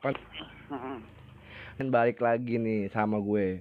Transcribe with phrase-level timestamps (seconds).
[0.00, 0.16] kapan
[1.76, 3.60] kan balik lagi nih sama gue.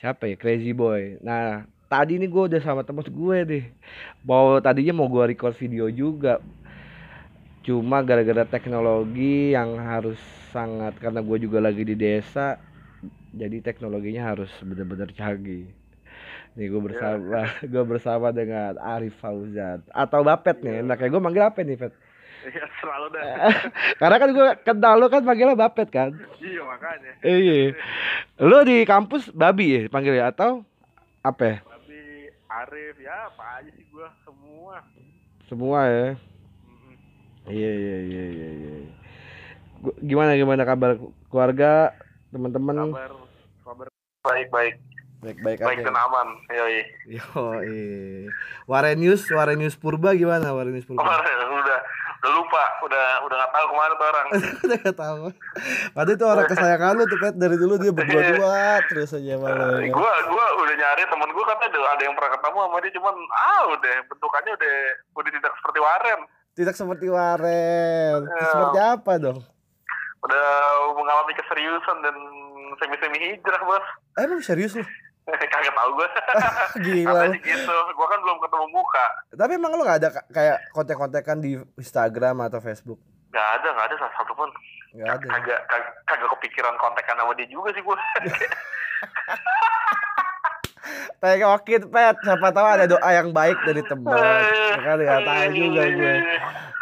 [0.00, 0.36] Siapa ya?
[0.36, 1.16] Crazy Boy.
[1.24, 3.64] Nah tadi nih gue udah sama temen gue deh.
[4.24, 6.40] Mau tadinya mau gue record video juga.
[7.64, 10.20] Cuma gara-gara teknologi yang harus
[10.52, 12.60] sangat karena gue juga lagi di desa
[13.30, 15.68] jadi teknologinya harus benar-benar canggih.
[16.56, 19.80] Nih gue bersama gue bersama dengan Arif Fauzan.
[19.92, 21.92] Atau Bapet nih nah kayak gue manggil apa nih Pet
[22.42, 23.24] Iya selalu dah.
[24.00, 27.12] karena kan gue kenal lo kan panggilnya Bapet kan iya makanya.
[27.20, 27.76] iya
[28.38, 30.64] lo di kampus babi ya panggilnya atau
[31.20, 31.56] apa ya?
[31.60, 31.98] Tapi
[32.46, 34.76] Arif ya apa aja sih gua semua.
[35.44, 36.08] semua ya
[37.46, 38.74] iya iya iya iya iya
[39.80, 41.92] Gu- gimana gimana kabar keluarga
[42.28, 43.12] teman-teman Kabar
[43.62, 43.86] kabar
[44.22, 44.74] baik baik
[45.20, 46.28] baik-baik baik dan aja aman.
[46.48, 46.80] Yoi.
[47.10, 47.26] yo
[47.60, 48.32] iya
[48.64, 51.80] Warenius Warenius Purba gimana Warenius Purba Kemarin udah
[52.20, 54.26] udah lupa, udah udah nggak tahu ke mana tuh orang.
[54.64, 55.24] udah gak tahu.
[55.90, 59.88] Padahal itu orang kesayangan lu tuh Pet dari dulu dia berdua-dua terus aja malu Eh,
[59.88, 63.14] gua gua udah nyari temen gua katanya ada, ada yang pernah ketemu sama dia cuman
[63.30, 64.74] ah udah bentukannya udah
[65.14, 66.20] udah tidak seperti Waren
[66.52, 68.46] tidak seperti Waren Ya.
[68.46, 69.38] seperti apa dong?
[70.20, 70.46] Udah
[70.92, 72.16] mengalami keseriusan dan
[72.76, 73.86] semi semi hijrah bos.
[74.14, 74.84] Eh, emang serius lu
[75.54, 76.08] kagak tahu gua.
[76.84, 77.76] Gila gitu?
[77.96, 79.06] Gua kan belum ketemu muka.
[79.34, 83.00] Tapi emang lu gak ada ka- kayak kontek-kontekan di Instagram atau Facebook?
[83.30, 84.50] nggak ada nggak ada salah satu pun.
[84.90, 85.22] Gak ada.
[85.22, 87.94] kagak kagak, kagak kepikiran kontekan sama dia juga sih gua.
[91.20, 94.08] Kayak oke Pet, siapa tahu ada doa yang baik dari teman.
[94.16, 96.14] Makanya gak tahu juga gue.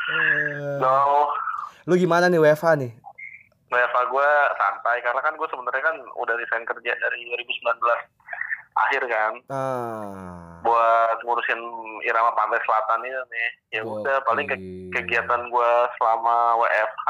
[0.08, 1.26] Eh, no
[1.90, 2.92] Lu gimana nih WFH nih?
[3.68, 7.82] WFA gue santai karena kan gue sebenarnya kan udah resign kerja dari 2019
[8.80, 9.32] akhir kan.
[9.48, 10.44] Ah.
[10.58, 11.60] buat ngurusin
[12.02, 13.50] irama pantai selatan ini nih.
[13.72, 14.58] Ya udah paling ke-
[14.92, 17.08] kegiatan gue selama WFH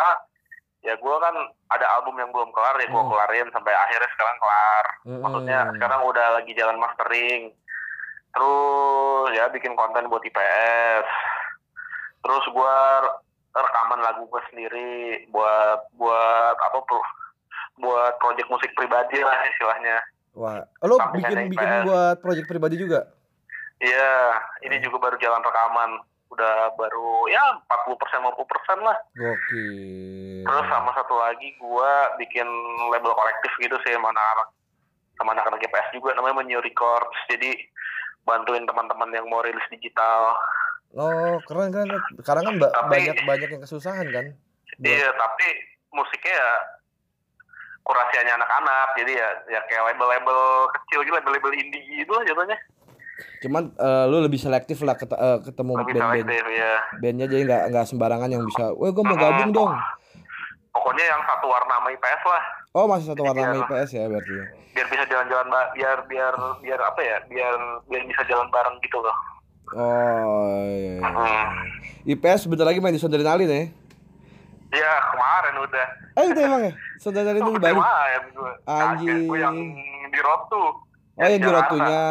[0.81, 1.35] ya gue kan
[1.69, 3.09] ada album yang belum kelar ya gue Hmm.
[3.09, 4.87] kelarin sampai akhirnya sekarang kelar.
[5.01, 5.21] Mm-mm.
[5.21, 7.43] maksudnya sekarang udah lagi jalan mastering.
[8.31, 11.07] Terus ya bikin konten buat IPS
[12.21, 12.77] terus gue
[13.51, 14.93] rekaman lagu gue sendiri
[15.29, 17.15] buat buat apa pro-
[17.77, 19.97] buat project musik pribadi lah istilahnya
[20.39, 23.11] Wah, lu Sampingan bikin bikin buat project pribadi juga?
[23.77, 28.35] iya ini juga baru jalan rekaman udah baru ya 40% 50%
[28.81, 30.43] lah Gokil.
[30.43, 32.43] terus sama satu lagi gue bikin
[32.89, 34.49] label kolektif gitu sih sama anak-anak
[35.15, 37.55] sama anak-anak IPS juga namanya Menyu Records jadi
[38.25, 40.35] bantuin teman-teman yang mau rilis digital
[40.91, 41.87] Oh, keren keren.
[42.17, 44.25] Sekarang kan ba- Tapi- banyak banyak yang kesusahan kan?
[44.75, 45.47] Buat- Iya, tapi
[45.91, 46.51] musiknya ya
[47.89, 48.89] kurasiannya anak-anak.
[48.95, 50.39] Jadi ya ya kayak label-label
[50.71, 52.59] kecil gitu, label-label indie gitu lah jatuhnya.
[53.39, 56.29] Cuman eh, lu lebih selektif lah ket- eh, ketemu band-band.
[56.47, 56.75] ya.
[57.01, 58.71] Bandnya jadi nggak nggak sembarangan yang bisa.
[58.71, 59.73] Wah, gue mau gabung dong.
[60.69, 62.43] Pokoknya yang satu warna sama IPS lah.
[62.71, 63.65] Oh, masih satu warna sama Iya.
[63.65, 64.33] IPS ya berarti.
[64.33, 64.45] ya?
[64.71, 67.17] Biar bisa jalan-jalan biar biar biar apa ya?
[67.27, 67.55] Biar
[67.89, 69.17] biar bisa jalan bareng gitu loh.
[69.69, 70.97] Oh, iya.
[70.97, 71.09] iya.
[71.09, 71.47] Hmm.
[72.07, 73.63] IPS sebentar lagi main di Sondarinalin ya.
[74.69, 75.87] Ya kemarin udah.
[76.21, 76.73] Eh, itu emang ya?
[77.01, 77.81] Sondarinalin Tuh itu baru.
[77.81, 78.53] lumayan gue.
[78.69, 79.21] Anjing.
[79.25, 79.57] Gue yang
[80.09, 80.69] di road tuh.
[81.17, 82.05] Oh, yang di rotunya.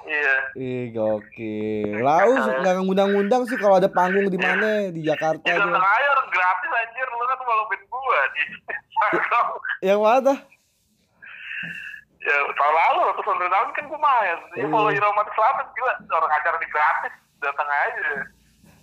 [0.00, 0.36] Iya.
[0.58, 2.02] Ih, gokil.
[2.02, 6.28] Lau nggak ngundang-undang sih kalau ada panggung di mana di Jakarta Ya datang aja orang
[6.34, 9.46] gratis anjir lu kan malu pin gua di Instagram.
[9.88, 10.34] Yang mana?
[12.20, 14.66] ya tahun lalu waktu tahun kan gue main ya Iya.
[14.68, 18.08] kalau Irama di Selatan gila orang acara di gratis datang aja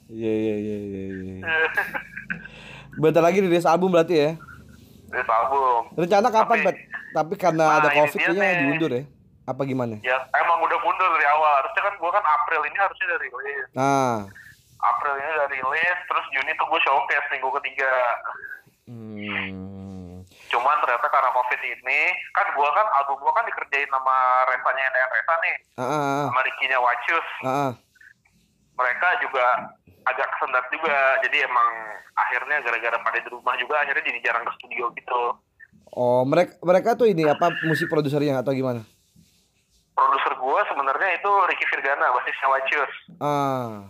[0.09, 1.35] Iya, iya, iya, iya.
[2.97, 4.31] Bentar lagi rilis album berarti ya.
[5.07, 6.77] di album Rencana kapan, Tapi- Pet?
[7.07, 9.03] Tapi karena Nah, ada Covid kayaknya diundur ya.
[9.47, 9.95] Apa gimana?
[10.03, 13.65] ya emang udah mundur dari awal harusnya kan gue kan April ini harusnya udah rilis
[13.71, 14.15] Nah,
[14.77, 17.93] April ini udah rilis terus Juni tuh gue showcase minggu ketiga
[18.85, 20.19] hmm.
[20.47, 24.15] cuman ternyata karena covid ini kan gue kan album gue kan dikerjain sama
[24.45, 27.71] Resanya NDR Resa nih Ah, ah, sama Ricky-nya Wacus ah, ah.
[28.75, 29.45] mereka juga
[30.07, 31.69] agak kesendat juga jadi emang
[32.13, 35.21] akhirnya gara-gara pada di rumah juga akhirnya jadi jarang ke studio gitu
[35.89, 38.83] Oh, mereka mereka tuh ini apa musik produsernya atau gimana?
[39.93, 43.81] produser gua sebenarnya itu Ricky Virgana basisnya Wacus Ah.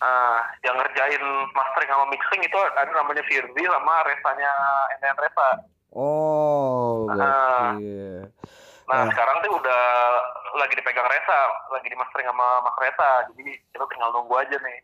[0.00, 1.20] nah yang ngerjain
[1.52, 4.52] mastering sama mixing itu ada namanya Firdi sama Resanya
[4.96, 5.48] NN Resa
[5.92, 7.76] Oh, Ah.
[7.76, 8.24] gokil.
[8.88, 9.06] nah Ah.
[9.06, 9.82] sekarang tuh udah
[10.56, 11.38] lagi dipegang Resa
[11.68, 14.78] lagi di mastering sama Mas Resa jadi kita tinggal nunggu aja nih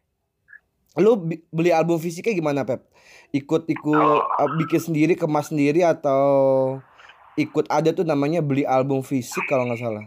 [0.97, 2.89] Lu beli album fisiknya gimana, Pep?
[3.31, 6.25] Ikut ikut uh, bikin sendiri, kemas sendiri atau
[7.37, 10.05] ikut ada tuh namanya beli album fisik kalau nggak salah.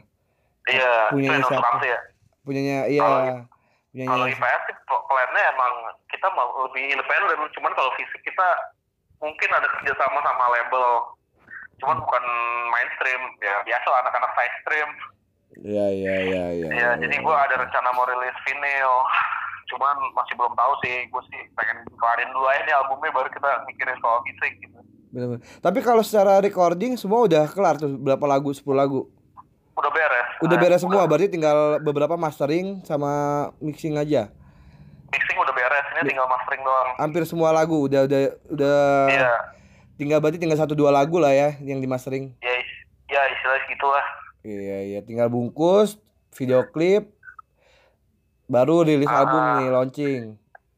[0.66, 1.82] iya Punyanya siapa?
[1.82, 1.98] ya
[2.42, 3.06] Punyanya iya.
[4.06, 5.74] Kalau- IPS sih plannya emang
[6.10, 8.48] kita mau lebih independen cuman kalau fisik kita
[9.18, 10.86] mungkin ada kerjasama sama label
[11.82, 12.24] cuman bukan
[12.70, 14.90] mainstream ya biasa anak-anak side stream
[15.60, 16.68] Iya iya iya iya.
[16.70, 18.94] ya jadi gue ada rencana mau rilis vinyl
[19.70, 23.50] cuman masih belum tahu sih gue sih pengen kelarin dulu aja nih albumnya baru kita
[23.66, 24.80] mikirin soal musik gitu
[25.10, 25.42] Bener-bener.
[25.58, 29.10] Tapi kalau secara recording semua udah kelar tuh berapa lagu 10 lagu.
[29.74, 33.10] udah beres Udah Nah, beres semua berarti tinggal beberapa mastering sama
[33.58, 34.30] mixing aja.
[35.10, 38.22] mixing udah beres ini tinggal mastering doang Hampir semua lagu udah udah
[38.54, 38.78] udah
[39.10, 39.34] iya
[39.98, 42.30] tinggal berarti tinggal satu dua lagu lah ya yang di mastering.
[42.40, 42.54] ya
[43.10, 44.06] ya istilahnya gitu lah
[44.46, 45.98] Iya iya tinggal bungkus,
[46.38, 47.10] video klip
[48.50, 49.22] baru rilis Ah.
[49.22, 50.24] album nih launching.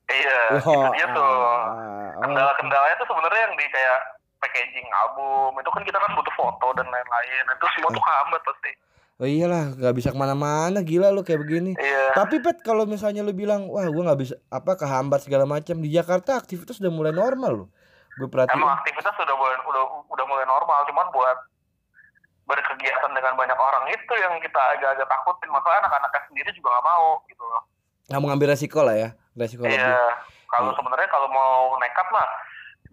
[0.07, 3.99] iya Wah, itu dia tuh ah, ah, kendala-kendalanya tuh sebenarnya yang di kayak
[4.37, 8.71] packaging album itu kan kita kan butuh foto dan lain-lain itu semua tuh hambat pasti
[9.15, 11.77] Oh iyalah, nggak bisa ke mana-mana, gila lu kayak begini.
[11.77, 15.77] iya Tapi pet kalau misalnya lu bilang, wah gua nggak bisa apa kehambat segala macam
[15.77, 17.67] di Jakarta aktivitas udah mulai normal loh.
[18.11, 18.57] Gue perhatiin.
[18.57, 21.37] emang aktivitas udah mulai udah udah mulai normal cuman buat
[22.51, 27.07] berkegiatan dengan banyak orang itu yang kita agak-agak takutin makanya anak-anaknya sendiri juga nggak mau
[27.25, 27.61] gitu loh
[28.05, 29.95] nggak mau ngambil resiko lah ya, resiko iya
[30.45, 30.77] kalau Iya.
[30.77, 32.27] sebenarnya kalau mau nekat mah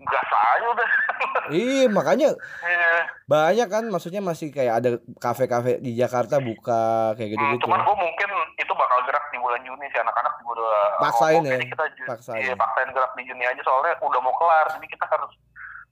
[0.01, 0.89] gas aja udah
[1.51, 2.31] Iya makanya
[2.63, 2.93] Iya.
[3.27, 7.67] banyak kan, maksudnya masih kayak ada kafe-kafe di Jakarta buka kayak Hmm, gitu-gitu.
[7.67, 11.59] cuman gue mungkin itu bakal gerak di bulan Juni sih anak-anak juga udah Paksain ya?
[11.59, 12.39] kita Paksain.
[12.41, 15.33] iya, paksain gerak di Juni aja soalnya udah mau kelar jadi kita harus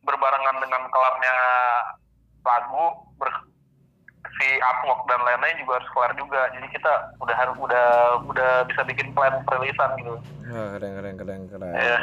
[0.00, 1.34] berbarengan dengan kelarnya
[2.40, 2.84] lagu
[3.16, 3.26] ber,
[4.34, 7.86] si Upwork dan lain-lain juga harus kelar juga jadi kita udah harus udah
[8.24, 10.14] udah bisa bikin plan perilisan gitu
[10.46, 11.72] Wah, keren keren keren keren.
[11.74, 11.98] Iya.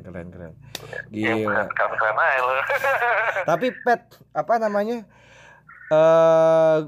[0.00, 0.52] Keren keren.
[1.12, 1.68] ya Gila.
[1.68, 2.52] keren keren aja lo
[3.52, 4.00] Tapi pet
[4.32, 5.04] apa namanya?
[5.88, 6.78] Eh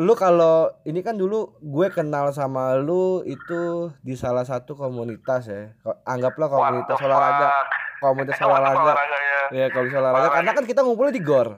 [0.00, 5.76] lu kalau ini kan dulu gue kenal sama lu itu di salah satu komunitas ya.
[6.06, 7.46] Anggaplah komunitas olahraga,
[8.04, 8.92] komunitas olahraga.
[8.96, 11.48] ya Ya, komunitas olahraga karena kan kita ngumpulnya di GOR.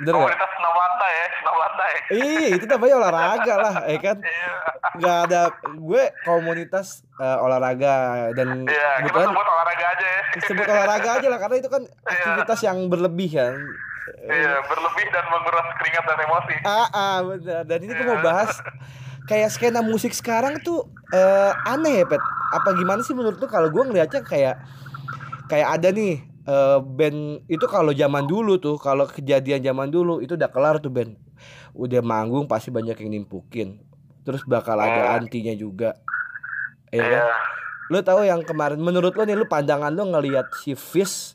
[0.00, 4.16] Bener komunitas senam lantai ya senam lantai Ih, itu namanya olahraga lah, ya kan?
[4.18, 4.54] Iya.
[4.96, 7.94] Nggak ada gue komunitas eh, olahraga
[8.32, 10.22] dan Iya, kita sebut olahraga aja ya.
[10.42, 13.54] sebut olahraga aja lah karena itu kan aktivitas yang berlebih kan.
[14.20, 16.54] Iya, berlebih dan menguras keringat dan emosi.
[16.64, 17.62] Ah, ah benar.
[17.62, 18.10] Dan ini gue Iya.
[18.10, 18.50] mau bahas
[19.24, 22.22] kayak skena musik sekarang tuh eh, aneh ya, Pet.
[22.50, 24.58] Apa gimana sih menurut lu kalau gue ngeliatnya kayak
[25.46, 30.34] kayak ada nih eh, band itu kalau zaman dulu tuh, kalau kejadian zaman dulu itu
[30.34, 31.14] udah kelar tuh band.
[31.72, 33.78] Udah manggung pasti banyak yang nimpukin.
[34.20, 35.16] Terus bakal ada Oh.
[35.16, 35.94] antinya juga.
[36.88, 36.98] Iya.
[37.00, 37.10] kan?
[37.22, 37.26] Iya.
[37.88, 41.34] Lu tahu yang kemarin menurut lu nih lu pandangan lu ngelihat si Fish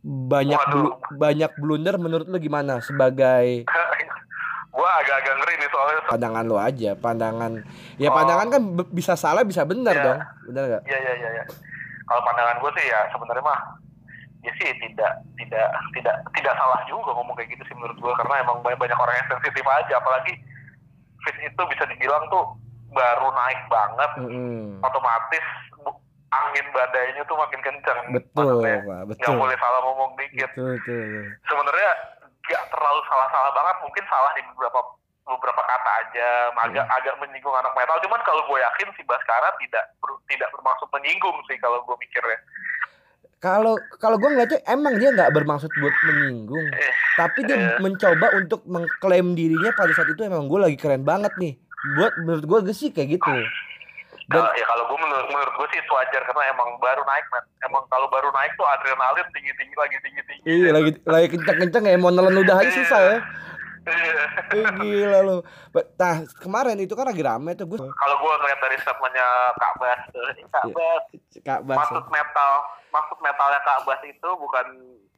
[0.00, 0.72] banyak Waduh.
[0.74, 3.64] blu- banyak blunder menurut lu gimana sebagai
[4.70, 6.00] Gua agak-agak ngeri nih soalnya.
[6.06, 7.52] pandangan lo aja pandangan
[7.96, 8.14] ya Oh.
[8.14, 10.04] pandangan kan bisa salah bisa benar Iya.
[10.04, 11.44] dong benar nggak Iya, iya, iya, iya.
[12.04, 13.60] Kalau pandangan gue sih ya sebenarnya mah
[14.48, 18.40] ya sih tidak tidak tidak tidak salah juga ngomong kayak gitu sih menurut gue karena
[18.40, 20.32] emang banyak, banyak orang yang sensitif aja apalagi
[21.20, 22.56] fit itu bisa dibilang tuh
[22.88, 24.80] baru naik banget Mm-mm.
[24.80, 25.44] otomatis
[25.76, 29.34] bu- angin badainya tuh makin kencang betul Maksudnya, pak nggak betul.
[29.36, 30.48] boleh salah ngomong dikit.
[30.52, 31.04] Betul betul
[31.44, 31.90] sebenarnya
[32.40, 34.80] nggak terlalu salah-salah banget mungkin salah di beberapa
[35.28, 36.28] beberapa kata aja
[36.58, 36.96] agak Hmm.
[36.96, 41.36] agak menyinggung anak metal cuman kalau gue yakin si Baskara tidak ber- tidak bermaksud menyinggung
[41.44, 42.40] sih kalau gue mikirnya
[43.38, 47.78] kalau kalau gue ngeliatnya emang dia nggak bermaksud buat menyinggung Eh, tapi dia eh.
[47.78, 51.54] mencoba untuk mengklaim dirinya pada saat itu emang gue lagi keren banget nih.
[51.94, 53.34] Buat menurut gue sih kayak gitu.
[54.28, 57.44] Dan ya kalau gue menurut menurut gue sih itu wajar karena emang baru naik man
[57.64, 61.56] emang kalau baru naik tuh adrenalin tinggi tinggi lagi tinggi tinggi iya lagi lagi kenceng
[61.64, 63.16] kenceng ya mau nelen ludah aja susah ya
[64.58, 65.36] Eh, gila lu.
[65.96, 69.26] Nah kemarin itu kan lagi rame tuh gue kalau gue ngeliat dari statementnya
[69.56, 70.74] Kak Bas tuh ini Kak Iya.
[70.74, 71.04] Bas.
[71.44, 72.52] Kak Bas maksud metal
[72.88, 74.66] maksud metalnya Kak Bas itu bukan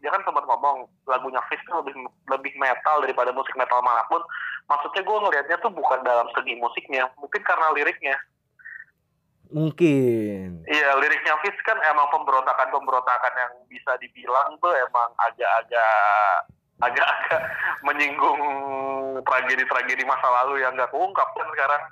[0.00, 1.94] dia kan sempat ngomong lagunya Fish tuh lebih
[2.26, 4.18] lebih metal daripada musik metal mana pun.
[4.66, 8.16] Maksudnya gue ngelihatnya tuh bukan dalam segi musiknya mungkin karena liriknya.
[9.50, 10.62] Mungkin.
[10.64, 16.46] Iya liriknya Fish kan emang pemberontakan pemberontakan yang bisa dibilang tuh emang agak-agak
[16.80, 17.40] agak-agak
[17.86, 18.40] menyinggung
[19.22, 21.82] tragedi-tragedi masa lalu yang gak keungkap kan sekarang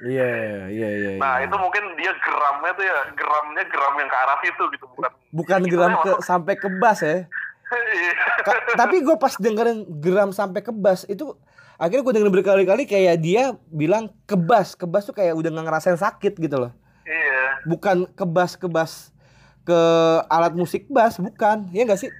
[0.00, 1.10] Iya, iya, iya.
[1.20, 1.44] nah iya.
[1.44, 5.60] itu mungkin dia geramnya tuh ya geramnya geram yang ke arah situ gitu bukan bukan
[5.68, 7.28] geram ke sampai ke bass ya.
[7.70, 8.12] Iya.
[8.40, 11.36] Ka- tapi gue pas dengerin geram sampai ke bass itu
[11.76, 15.68] akhirnya gue dengerin berkali-kali kayak dia bilang ke bass, ke bass tuh kayak udah nggak
[15.68, 16.72] ngerasain sakit gitu loh.
[17.04, 19.80] iya Bukan ke bass ke
[20.26, 21.68] alat musik bass, bukan.
[21.76, 22.10] Ya enggak sih?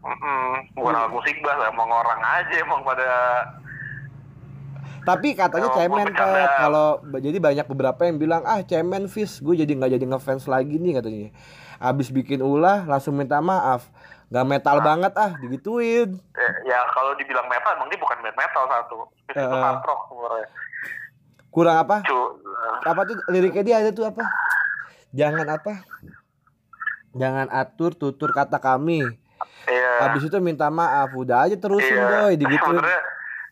[0.00, 3.08] Mm-mm, bukan alat musik bah emang orang aja emang pada
[5.00, 6.06] Tapi katanya Oh, cemen.
[6.06, 6.50] Pet.
[6.58, 10.76] Kalau jadi banyak beberapa yang bilang ah cemen Fis, gue jadi nggak jadi ngefans lagi
[10.76, 11.32] nih katanya.
[11.78, 13.88] Abis bikin ulah langsung minta maaf.
[14.28, 16.20] Gak metal banget ah digituin.
[16.30, 19.58] ya, ya kalau dibilang metal emang dia bukan band metal satu Fis itu Eh.
[19.58, 20.46] hard rock sebenarnya
[21.50, 21.96] Kurang apa?
[22.04, 22.20] cu
[22.84, 24.22] Apa tuh liriknya dia ada tuh apa?
[25.10, 25.82] Jangan apa?
[27.12, 29.02] Jangan atur tutur kata kami.
[29.66, 31.12] Iya Habis itu minta maaf.
[31.12, 32.06] Udah aja terusin Iya.
[32.22, 32.78] boy digituin.
[32.78, 33.00] sebenarnya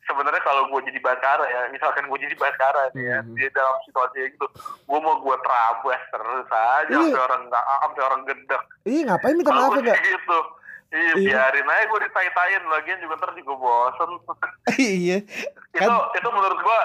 [0.01, 3.35] sebenarnya kalau gue jadi baskara ya misalkan gue jadi baskara nih ya Mhm.
[3.35, 4.47] di dalam situasi gitu
[4.83, 7.01] gue mau gue terabas terus aja Iya.
[7.05, 10.39] sampai orang nggak sampai orang gedek Ih ngapain minta maaf gue ya gitu
[10.89, 11.15] Iya, Iya.
[11.21, 14.11] biarin aja gue ditai-taiin lagian juga ntar juga bosen
[14.81, 15.19] iya.
[15.21, 16.81] itu Kan- itu menurut gua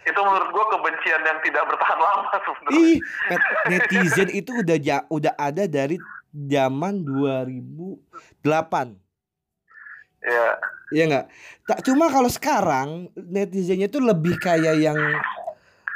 [0.00, 2.98] itu menurut gua kebencian yang tidak bertahan lama sebenarnya Ih,
[3.66, 6.00] netizen itu udah ja, udah ada dari
[6.32, 8.96] zaman 2008.
[10.20, 10.46] ya
[10.90, 11.26] Iya nggak?
[11.64, 14.98] Tak cuma kalau sekarang netizennya tuh lebih kayak yang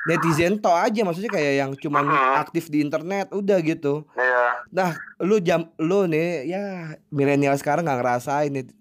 [0.05, 2.35] netizen to aja maksudnya kayak yang cuman Mhm.
[2.38, 4.07] aktif di internet udah gitu.
[4.14, 6.62] ya Nah, lu jam lu nih ya
[7.09, 8.75] milenial sekarang nggak ngerasain net-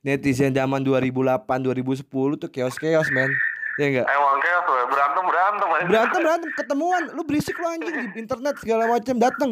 [0.00, 2.02] netizen zaman 2008 2010
[2.34, 3.30] tuh chaos-chaos men.
[3.78, 4.06] Ya enggak?
[4.06, 5.09] emang ya, berantem
[5.82, 9.50] berantem Berantem berantem ketemuan, lu berisik lu anjing di internet segala macam datang.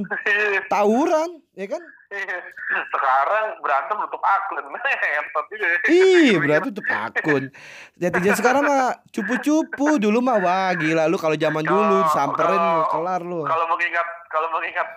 [0.67, 1.83] Tawuran, ya kan?
[2.89, 4.65] sekarang berantem tutup akun
[5.05, 5.21] ya.
[5.89, 7.53] Ih, berarti tuh akun.
[7.97, 12.01] Netizen sekarang mah cupu-cupu, dulu mah wah gila lu kalau zaman dulu
[12.33, 13.45] kalau- kelar lu.
[13.45, 14.89] kalau mengingat kalau mengingat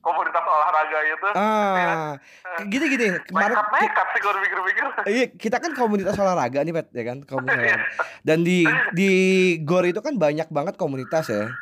[0.00, 2.16] komunitas olahraga itu Ah,
[2.72, 6.88] gini gini, kemarin nekat nekat sih kalau pikir-pikir Iya, kita kan komunitas olahraga nih, Pet,
[6.92, 7.18] ya kan?
[7.24, 7.86] Komunitas olahraga.
[8.24, 8.64] Dan di
[8.96, 9.10] di
[9.62, 11.52] GOR itu kan banyak banget komunitas ya.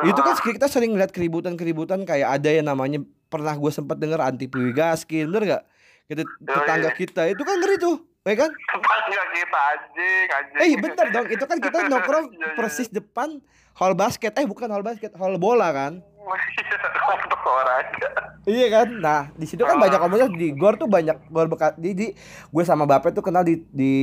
[0.00, 4.48] Itu kan kita sering lihat keributan-keributan kayak ada yang namanya pernah gue sempat dengar anti
[4.48, 5.62] Gaskin, bener gak?
[6.08, 8.50] Kita tetangga kita itu kan ngeri tuh, ya kan?
[8.50, 13.38] tetangga kita anjing anjing Eh bentar dong, itu kan kita nongkrong Iya, iya, persis depan
[13.78, 14.34] hall basket.
[14.34, 16.02] Eh bukan hall basket, hall bola kan?
[16.20, 18.08] Iya, komunitas olahraga
[18.42, 18.88] Iya kan?
[18.94, 22.06] Nah, di situ kan banyak komunitas di GOR tuh banyak GOR bekas di, di
[22.46, 23.94] gue sama Bapak tuh kenal di di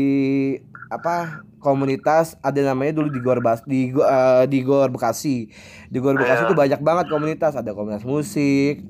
[0.88, 5.50] apa komunitas ada namanya dulu di GOR Bas di eh, di GOR Bekasi.
[5.86, 6.50] Di GOR Bekasi Iya.
[6.50, 8.82] tuh banyak banget komunitas, ada komunitas musik,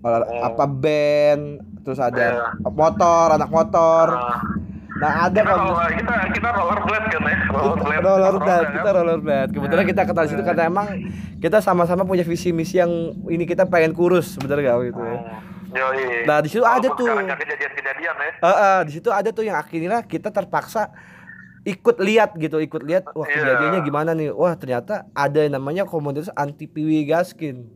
[0.00, 0.42] olah- Oh.
[0.46, 1.42] apa band,
[1.82, 2.68] terus ada Iya.
[2.68, 4.06] motor, anak motor.
[4.12, 4.38] Ah.
[4.98, 6.87] Nah, ada kita komunitas roller, kita kita rollerblade
[7.76, 8.96] rollerblade Roda, kita kan?
[8.96, 10.86] rollerblade kebetulan kita di situ karena emang
[11.38, 12.90] kita sama-sama punya visi misi yang
[13.28, 15.18] ini kita pengen kurus sebenarnya gak gitu ya.
[15.68, 16.24] Yoi.
[16.24, 17.04] Nah, di situ ada tuh.
[17.04, 20.88] kejadian-kejadian ya Eh, eh, di situ ada tuh yang akhirnya kita terpaksa
[21.68, 23.36] ikut lihat gitu ikut lihat wah Iya.
[23.36, 27.68] kejadiannya gimana nih wah ternyata ada yang namanya komunitas anti piwi gaskin.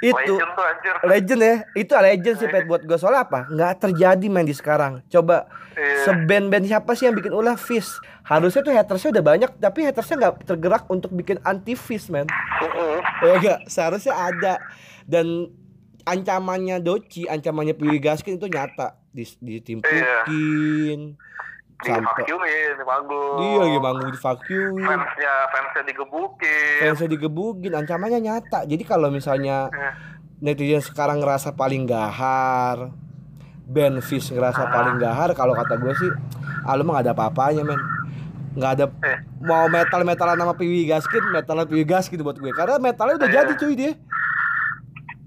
[0.00, 0.94] Itu Legend tuh anjir.
[1.04, 1.54] legend ya.
[1.76, 3.44] Itu legend sih pet buat gue soalnya apa?
[3.52, 5.04] Nggak terjadi main di sekarang.
[5.12, 5.44] Coba
[5.76, 6.08] Iya.
[6.08, 7.88] seband-band siapa sih yang bikin ulah fish
[8.26, 12.26] harusnya tuh hatersnya udah banyak tapi hatersnya nggak tergerak untuk bikin anti fish man
[13.22, 14.54] ya enggak seharusnya ada.
[15.04, 15.52] Dan
[16.02, 18.96] ancamannya Doci ancamannya Piwi Gaskin itu nyata.
[19.10, 20.44] Di ditimpukin di
[21.82, 23.36] sampai vacuumin di panggung.
[23.36, 26.78] Dia lagi manggung di vacuum fansnya fansnya digebukin.
[26.80, 28.60] Fansnya digebukin ancamannya nyata.
[28.64, 29.92] Jadi kalau misalnya Eh.
[30.40, 32.92] netizen sekarang ngerasa paling gahar
[33.64, 34.68] band fish ngerasa Ah.
[34.68, 36.10] paling gahar kalau kata gue sih
[36.60, 37.80] ah lu mah gak ada apa-apanya men.
[38.50, 39.18] Nggak ada Eh.
[39.40, 42.50] mau metal metalan nama Piwi Gaskin metalan Piwi Gaskin buat gue.
[42.50, 43.36] Karena metalnya udah Iya.
[43.40, 43.92] jadi cuy dia.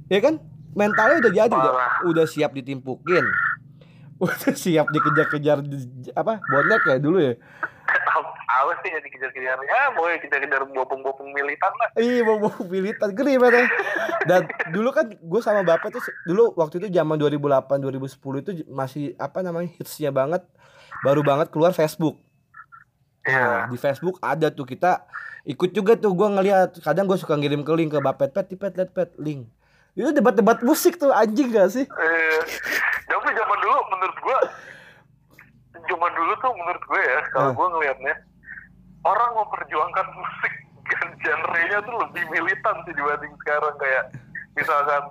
[0.07, 0.37] Ya kan?
[0.73, 3.21] Mentalnya udah jadi udah, udah siap ditimpukin
[4.23, 7.33] udah siap dikejar-kejar di- apa bonek ya dulu ya
[8.53, 13.67] apa sih yang dikejar-kejar ya mau kejar-kejar bopong-bopong militan lah Iya mau militan gede banget.
[14.23, 17.43] Dan dulu kan gue sama bapak tuh dulu waktu itu zaman 2008
[17.81, 20.45] 2010 itu masih apa namanya hitsnya banget
[21.01, 22.21] baru banget keluar Facebook.
[23.23, 23.71] Nah, Iya.
[23.71, 25.07] di Facebook ada tuh kita
[25.43, 28.73] ikut juga tuh gue ngeliat kadang gue suka ngirim ke link ke bapet pet pet
[28.73, 29.47] liat pet link
[29.93, 31.85] itu debat-debat musik tuh anjing gak sih?
[31.85, 32.39] Eh,
[33.05, 34.37] tapi zaman dulu menurut gua
[35.83, 37.55] zaman dulu tuh menurut gue ya kalau Ah.
[37.55, 38.15] gua ngelihatnya
[39.03, 40.53] orang memperjuangkan musik
[40.87, 43.75] dan genre-nya tuh lebih militan sih dibanding sekarang.
[43.77, 44.03] Kayak
[44.55, 45.03] misalkan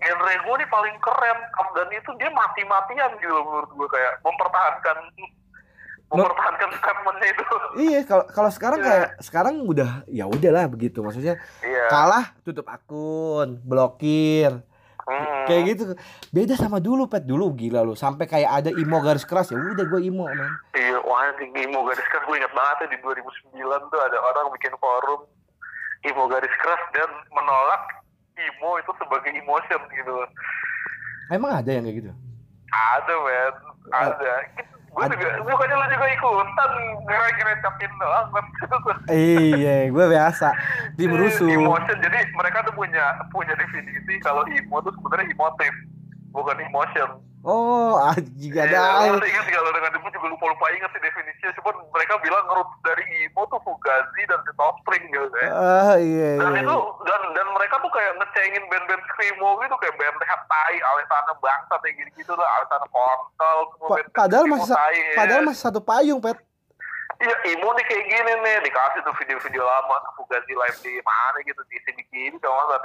[0.00, 1.38] genre gue nih paling keren
[1.76, 4.96] dan itu dia mati-matian gitu menurut gue kayak mempertahankan
[6.10, 7.44] mempertahankan statementnya itu.
[7.80, 8.86] Iya kalau kalau sekarang Iya.
[8.90, 10.98] kayak sekarang udah ya udahlah begitu.
[11.06, 11.86] Maksudnya iya.
[11.86, 14.66] kalah tutup akun blokir.
[15.10, 15.42] Hmm.
[15.48, 15.82] kayak gitu.
[16.30, 17.26] Beda sama dulu pet.
[17.26, 20.38] Dulu gila lu sampai kayak ada imo garis keras ya udah gue imo man
[20.70, 24.70] Iya, wah Imo garis keras gue ingat banget ya di 2009 tuh ada orang bikin
[24.78, 25.26] forum
[26.06, 27.82] Imo garis keras dan menolak
[28.38, 30.14] Imo itu sebagai emotion gitu.
[31.34, 32.12] emang ada yang kayak gitu?
[32.70, 33.54] Ada men,
[33.90, 34.34] ada.
[34.90, 36.72] Gue juga bukannya lu juga ikutan
[37.06, 38.26] ngerecapin doang
[39.14, 40.50] iya gue biasa.
[40.98, 45.72] Tim rusuh emotion jadi mereka tuh punya punya definisi kalau emo tuh sebenarnya emotif
[46.34, 47.08] bukan emotion
[47.40, 51.52] oh anjing Iya, ada lu ingat kalau dengan gue juga lupa lupa ingat sih definisinya.
[51.56, 55.48] Cuman mereka bilang ngerut dari emo tuh Fugazi dan The Offspring gitu ya.
[55.48, 59.94] Ah iya dan iya itu dan dan mereka tuh kayak ngecengin band-band screamo gitu kayak
[59.96, 64.96] band tai Alessana bangsa kayak gitu gitu lah Alessana kontol Pa- padahal masih sa- tai,
[64.98, 65.14] ya.
[65.16, 66.36] padahal masih satu payung pet.
[67.20, 71.60] Iya emo nih kayak gini nih dikasih tuh video-video lama Fugazi live di mana gitu
[71.68, 72.80] di sini gini sama nggak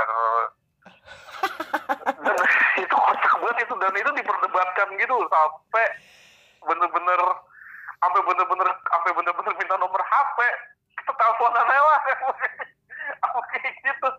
[0.86, 2.38] dan
[2.84, 5.86] itu kocak banget itu dan itu diperdebatkan gitu sampai
[6.66, 7.22] bener-bener
[8.02, 10.38] sampai bener-bener sampai bener-bener minta nomor HP
[11.02, 12.02] kita teleponan lah
[13.26, 14.10] apa kayak gitu.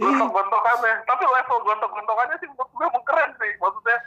[0.00, 0.94] Gontok-gontokannya.
[1.06, 3.98] Tapi level gontok-gontokannya sih menurut gue emang keren sih maksudnya.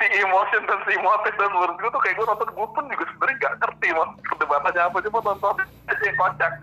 [0.00, 3.04] Si emotion dan si motif dan menurut gue tuh kayak gue nonton gue pun juga
[3.10, 5.56] sebenarnya gak ngerti mas perdebatannya apa cuma nonton.
[5.58, 5.71] aja yang kocak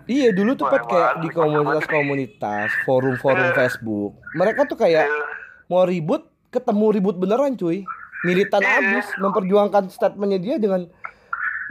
[0.06, 3.56] iya dulu tuh pet kayak di komunitas-komunitas forum-forum Iya.
[3.56, 4.12] Facebook.
[4.34, 5.22] Mereka tuh kayak Iya.
[5.66, 7.84] mau ribut ketemu ribut beneran cuy.
[8.20, 8.78] Militan Iya.
[8.80, 10.84] abis memperjuangkan statementnya dia dengan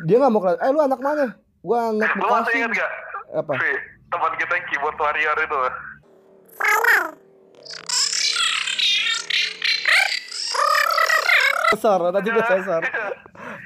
[0.02, 1.26] dia nggak mau kelihatan eh lu anak mana?
[1.60, 2.58] Gua anak lu Bekasi.
[2.58, 2.92] ingat gak
[3.36, 3.54] apa?
[4.10, 5.58] Teman kita yang keyboard warrior itu.
[11.70, 12.82] Sensor tadi gua sensor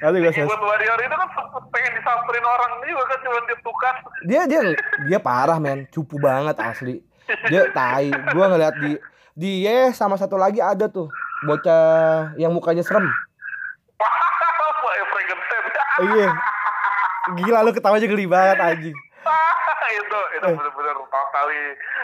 [0.03, 4.59] sensor keyboard warrior itu kan sempet pengen disamperin orang juga kan cuma ditukar dia dia
[5.07, 5.87] dia parah men.
[5.87, 6.99] Cupu banget asli.
[7.47, 8.11] Dia tai.
[8.35, 8.99] Gua ngeliat di
[9.33, 11.07] dia sama satu lagi ada tuh
[11.41, 13.07] bocah yang mukanya serem.
[13.95, 15.63] Wah, Frankenstein.
[16.11, 16.29] iya.
[17.33, 18.95] Gila lu ketawa aja geli banget anjing.
[19.93, 20.55] Itu itu Eh.
[20.57, 21.63] bener-bener totally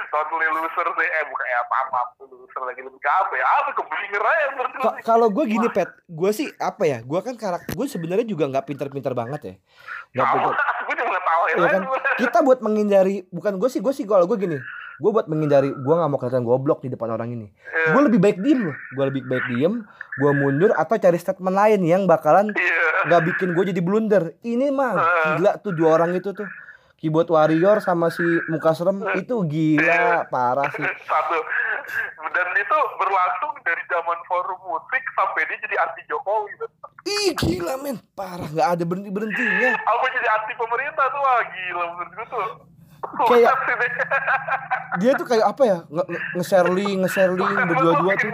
[0.10, 1.08] totally loser sih.
[1.08, 2.82] Eh bukan ya apa apa loser lagi.
[2.84, 3.46] Lebih ke apa ya?
[3.46, 5.04] Apa ke blinger aja menurut gue Ka- sih.
[5.06, 6.98] kalau gue gini pet gue sih apa ya?
[7.01, 9.56] Gue kan karakter gue sebenarnya juga nggak pinter-pinter banget ya.
[10.13, 10.54] Nggak Tahu, pinter.
[10.60, 11.82] Gue cuma ngetawain Iya aja kan
[12.20, 14.58] kita buat menghindari bukan gue sih gue sih kalau gue gini.
[15.00, 17.48] Gue buat menghindari gue nggak mau kelihatan goblok di depan orang ini.
[17.48, 17.96] Iya.
[17.96, 18.75] gue lebih baik diem loh.
[18.98, 19.74] Gue lebih baik diem
[20.20, 23.08] gue mundur atau cari statement lain yang bakalan iya.
[23.08, 24.36] nggak bikin gue jadi blunder.
[24.44, 24.93] Ini mah
[25.39, 26.43] gila tuh dua orang itu tuh
[26.99, 30.83] keyboard warrior sama si muka serem itu gila parah sih.
[31.09, 31.39] Satu.
[32.29, 36.53] Dan itu berlangsung dari zaman forum musik sampai dia jadi anti Jokowi.
[37.07, 37.97] Ih gila men.
[38.13, 42.47] Parah nggak ada berhenti berhentinya apa jadi anti pemerintah tuh wah gila menurut gue tuh
[42.99, 43.55] Kayak-
[45.01, 48.31] dia tuh kayak apa ya nge nge- nge-share link nge-share link berdua-dua tuh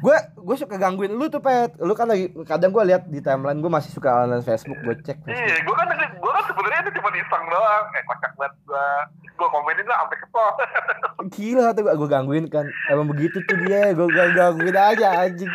[0.00, 3.60] gue gue suka gangguin lu tuh pet lu kan lagi kadang gue lihat di timeline
[3.60, 5.28] gue masih suka online Facebook gue cek Facebook.
[5.28, 7.84] Iya, gue kan gue kan sebenarnya itu cuma iseng doang.
[7.92, 8.86] Eh kocak banget gue.
[9.30, 10.48] Gue komenin lah sampai kesel.
[11.36, 15.52] gila tuh gue gangguin kan emang begitu tuh dia gue gangguin aja anjing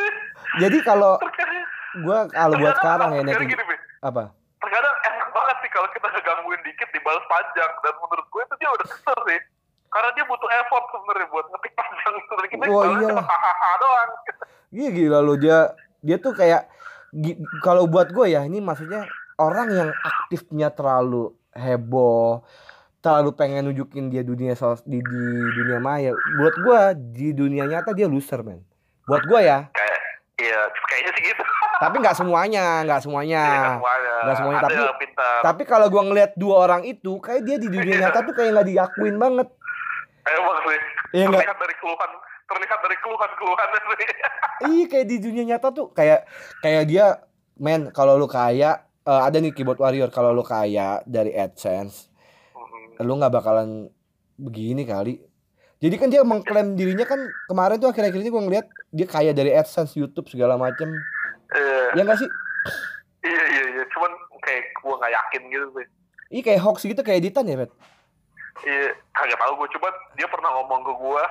[0.62, 1.20] jadi kalau
[1.94, 3.46] gue kalau buat sekarang ya Bi.
[4.00, 8.54] apa Terkadang enak banget sih kalau kita ngegangguin dikit dibalas panjang dan menurut gue itu
[8.58, 9.40] dia udah kesel sih.
[9.88, 12.12] Karena dia butuh effort sebenarnya buat ngetik panjang.
[12.30, 13.00] Dan kita Oh, iyalah.
[13.10, 14.10] cuma hahaha doang.
[14.70, 15.58] Iya gila lo dia
[16.00, 16.64] dia tuh kayak
[17.60, 19.04] kalau buat gue ya ini maksudnya
[19.36, 22.40] orang yang aktifnya terlalu heboh
[22.98, 26.80] terlalu pengen nunjukin dia dunia sos di, di dunia maya buat gue
[27.12, 28.64] di dunia nyata dia loser men
[29.04, 30.00] buat gue ya Kayak,
[30.40, 31.42] iya, kayaknya sih gitu.
[31.82, 34.12] Tapi nggak semuanya nggak semuanya Iya, nggak semuanya.
[34.22, 37.94] nggak semuanya, Ada tapi- tapi kalau gue ngelihat dua orang itu kayak dia di dunia
[38.00, 39.48] nyata tuh kayak nggak diakuin banget
[40.22, 40.78] Emang sih.
[41.12, 42.10] Iya, terlihat dari keluhan
[42.44, 44.08] terlihat dari keluhan-keluhannya sih.
[44.64, 47.06] Iya kayak di dunia nyata tuh kayak kayak dia
[47.56, 48.70] men kalau lu kaya
[49.02, 52.06] eh, ada nih keyboard warrior kalau lu kaya dari AdSense
[52.52, 53.02] Mm-mm.
[53.02, 53.90] lu nggak bakalan
[54.36, 55.18] begini kali.
[55.76, 59.50] Jadi kan dia mengklaim dirinya kan kemarin tuh akhir-akhir ini gua ngeliat dia kaya dari
[59.50, 60.86] AdSense, YouTube segala macem.
[61.52, 62.30] Iya, Ya enggak sih?
[63.22, 63.84] iya, iya, iya.
[63.92, 64.10] Cuman
[64.40, 65.86] kayak gue nggak yakin gitu sih.
[66.32, 67.72] Iya kayak hoax gitu kayak editan ya, Bet.
[68.62, 69.68] Iya, kagak tahu gue.
[69.76, 71.24] Cuman dia pernah ngomong ke gue,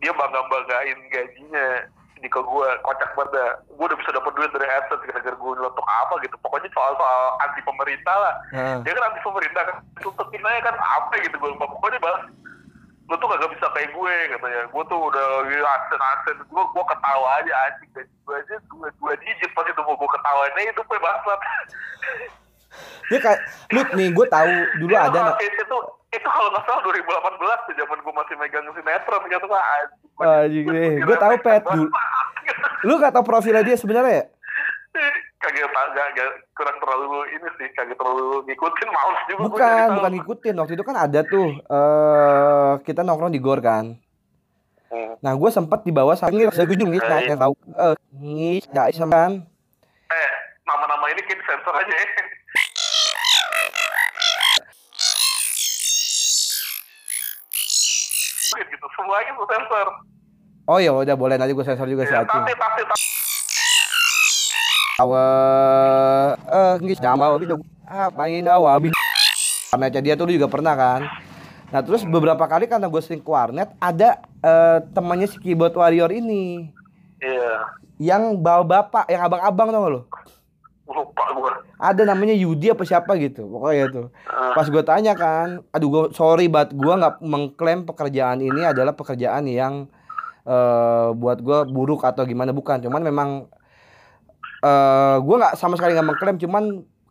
[0.00, 1.66] dia bangga-banggain gajinya
[2.16, 3.50] di ke gue kocak banget dah.
[3.68, 6.36] Gue udah bisa dapat duit dari AdSense gara-gara gue nyelotok apa gitu.
[6.40, 8.34] Pokoknya soal-soal anti pemerintah lah.
[8.52, 9.76] Nah, Dia kan anti pemerintah kan.
[10.00, 11.66] Tutupin aja kan apa gitu gue lupa.
[11.68, 12.22] Pokoknya balas
[13.06, 17.28] lu tuh kagak bisa kayak gue katanya gue tuh udah asen asen gue gue ketawa
[17.38, 20.98] aja anjing gaji gue aja dua dua digit pas itu mau gue aja itu gue
[20.98, 21.40] bangsat
[23.06, 23.40] dia kayak
[23.70, 25.78] lu nih gue tahu dulu Itu ada kalau- itu itu,
[26.18, 30.66] itu kalau nggak salah 2018 tuh zaman gue masih megang sinetron gitu kan anjing.
[30.72, 31.92] Eh, gua tahu, Pet, dulu.
[32.88, 34.24] lu gak tahu profilnya dia sebenarnya ya?
[35.46, 40.54] Kagak kagak kurang terlalu ini sih kagak terlalu ngikutin males juga Bukan, bukan ngikutin.
[40.58, 43.94] Waktu itu kan ada tuh eh kita nongkrong di gor kan.
[44.86, 45.14] Hmm.
[45.18, 47.30] Nah, gue sempat di bawah saking saya gue ngis Eh.
[47.30, 49.32] yang tahu eh ngis ya kan.
[50.06, 50.30] eh
[50.62, 52.06] nama-nama ini kayak sensor aja ya.
[58.56, 59.88] gitu semuanya tuh sensor
[60.66, 62.42] Oh ya udah boleh nanti gue sensor juga ya, Acung.
[62.42, 63.04] tapi tapi tapi
[64.96, 68.08] Awal eh sama itu ah
[69.76, 71.04] warnetnya dia tuh juga pernah kan?
[71.68, 76.08] Nah terus beberapa kali karena gue sering ke warnet ada eh, temannya si keyboard warrior
[76.08, 76.72] ini.
[77.20, 77.52] Iya.
[78.00, 80.02] Yang bawa bapak yang abang-abang tau gak lo
[80.86, 81.52] lupa gua.
[81.76, 86.04] Ada namanya Yudi apa siapa gitu pokoknya tuh Eh, pas gue tanya kan aduh gue
[86.16, 89.90] sorry banget gue nggak mengklaim pekerjaan ini adalah pekerjaan yang
[90.46, 92.80] eh buat gue buruk atau gimana bukan.
[92.80, 93.50] Cuman memang
[94.66, 96.64] eh gue nggak sama sekali nggak mengklaim cuman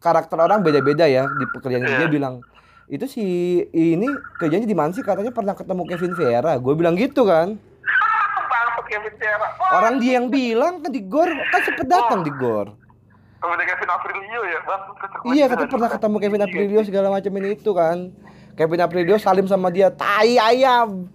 [0.03, 2.11] karakter orang beda-beda ya di pekerjaan dia Iya.
[2.11, 2.43] bilang
[2.85, 3.25] itu si
[3.73, 4.05] ini
[4.37, 5.01] kerjanya di mana sih?
[5.01, 7.57] Katanya pernah ketemu Kevin Vera gue bilang gitu kan.
[8.85, 9.17] Kevin
[9.73, 12.77] orang dia yang bilang kan di gor kan sempet datang di gor.
[13.41, 14.59] Temennya Kevin Aprilio ya
[15.25, 16.81] Iya, katanya pernah ketemu Kevin Aprilio.
[16.85, 18.13] Segala macam ini itu kan.
[18.55, 21.11] Kevin Aprilio salim sama dia, tai ayam.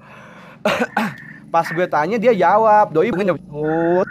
[1.55, 3.43] Pas gue tanya dia jawab, doi bukan jawab.
[3.51, 4.05] Oh,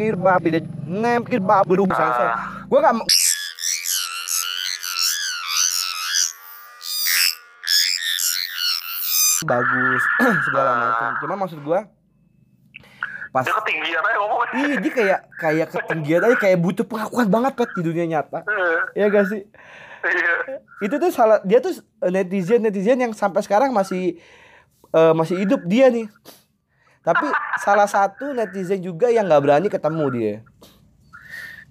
[0.00, 2.64] nih, Oh, kir babi deh, nem kir babi dulu saya.
[2.66, 3.04] Gue gak mau.
[9.40, 10.02] bagus
[10.46, 11.10] segala macam.
[11.20, 11.80] Cuma maksud gue
[13.30, 17.52] pas dia ketinggian aja ngomong Iya dia kayak kayak ketinggian aja kayak butuh pengakuan banget
[17.54, 18.42] pet di dunia nyata.
[18.42, 19.42] Eh, Ya gak sih?
[20.00, 20.32] iya
[20.80, 21.76] itu tuh salah dia tuh
[22.08, 24.16] netizen netizen yang sampai sekarang masih
[24.90, 26.08] eh, masih hidup dia nih
[27.00, 27.26] tapi
[27.58, 30.34] salah satu netizen juga yang nggak berani ketemu dia.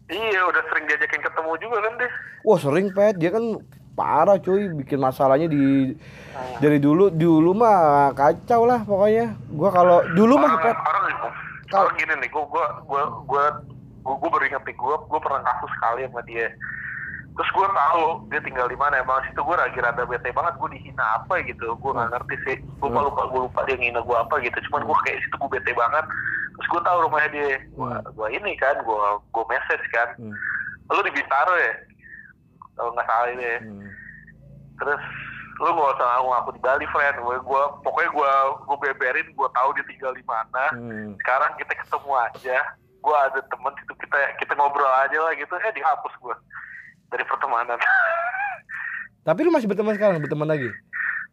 [0.10, 2.12] Iya udah sering diajakin ketemu juga kan deh
[2.42, 3.14] wah sering pet.
[3.22, 3.62] Dia kan
[3.94, 4.74] parah cuy.
[4.74, 5.94] Bikin masalahnya di
[6.58, 9.38] dari dulu dulu mah kacau lah pokoknya.
[9.54, 10.74] Gua kalau dulu mah pet.
[10.74, 11.06] orang
[11.70, 13.46] Kalau- gini nih gua gua gua gua
[14.02, 16.50] gua, gua baru ingat nih gua gua pernah kasus sekali sama dia
[17.40, 19.00] terus gua tahu dia tinggal di mana.
[19.00, 20.60] Emang situ gua lagi rada bete banget.
[20.60, 21.72] Gua dihina apa gitu.
[21.80, 22.58] Gua nggak ngerti sih.
[22.84, 24.60] Lupa lupa gua lupa dia ngina gua apa gitu.
[24.68, 26.04] Cuman gua kayak situ gua bete banget.
[26.60, 27.56] Terus gua tahu rumahnya dia.
[27.80, 30.20] Gua, gua ini kan gua gua message kan.
[30.20, 30.36] Hmm,
[30.92, 31.74] lu di Bintaro ya?
[32.76, 33.60] Kalau nggak salah ini ya.
[33.64, 33.88] hmm.
[34.80, 35.04] terus
[35.60, 37.16] lu gak usah ngaku ngaku di Bali friend.
[37.24, 38.32] Gue pokoknya gua
[38.68, 40.76] gua beberin gua tahu dia tinggal di mana.
[40.76, 41.16] Hmm.
[41.24, 42.58] sekarang kita ketemu aja.
[43.00, 45.56] Gua ada temen situ kita kita ngobrol aja lah gitu.
[45.56, 46.36] Eh dihapus gua
[47.10, 47.80] dari pertemanan.
[49.28, 50.22] Tapi lu masih berteman sekarang?
[50.24, 50.70] Berteman lagi?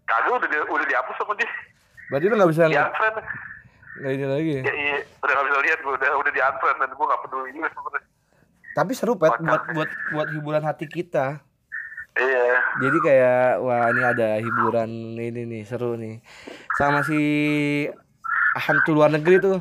[0.05, 1.51] Kagak udah di, udah dihapus sama dia.
[2.13, 3.17] Berarti lu nggak bisa unfriend.
[3.97, 4.57] Nggak ini lagi?
[4.61, 4.99] Ya iya.
[5.25, 8.11] Udah gak bisa lihat gua udah udah di unfriend dan gua gak peduli juga sebenarnya
[8.77, 11.41] tapi seru pet buat buat buat hiburan hati kita.
[12.13, 12.61] Iya.
[12.85, 16.21] Jadi kayak wah ini ada hiburan ini nih seru nih.
[16.77, 17.17] Sama si
[18.53, 19.59] hantu luar negeri tuh.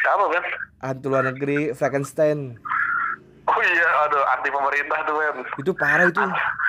[0.00, 0.44] siapa kan
[0.88, 2.56] Hantu luar negeri Frankenstein.
[3.48, 6.20] Oh iya aduh anti pemerintah tuh men Itu parah itu.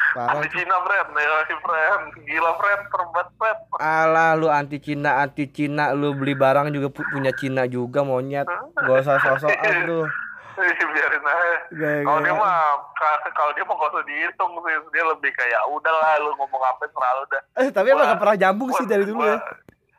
[0.10, 0.32] Parah.
[0.34, 5.46] anti Cina friend ya si friend gila friend terbat friend Alah lu anti Cina, anti
[5.48, 8.48] Cina, lu beli barang juga pu- punya Cina juga monyet.
[8.76, 9.52] Gak usah sosok
[9.86, 10.04] lu.
[10.60, 11.56] biarin aja.
[12.04, 12.58] Kalau dia mah
[12.92, 14.76] ka- kalau dia mah gak usah dihitung sih.
[14.92, 18.72] Dia lebih kayak udahlah lu ngomong apa selalu dah Eh, tapi emang gak pernah nyambung
[18.74, 19.40] sih dari dulu ya.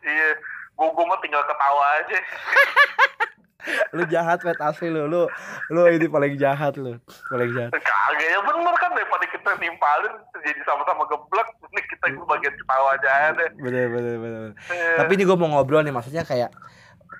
[0.02, 0.28] iya
[0.74, 2.18] gua, gua mah tinggal ketawa aja
[3.96, 5.06] Lu jahat pet asli lu.
[5.06, 5.26] Lu
[5.70, 6.96] lu ini paling jahat lu.
[7.28, 7.70] Paling jahat.
[7.74, 13.32] kagak ya bener kan daripada kita nimpalin jadi sama-sama geblek ini kita bagian ketawa aja
[13.36, 14.40] deh Bener bener bener.
[14.70, 16.50] Eh, Tapi ini gue mau ngobrol nih, maksudnya kayak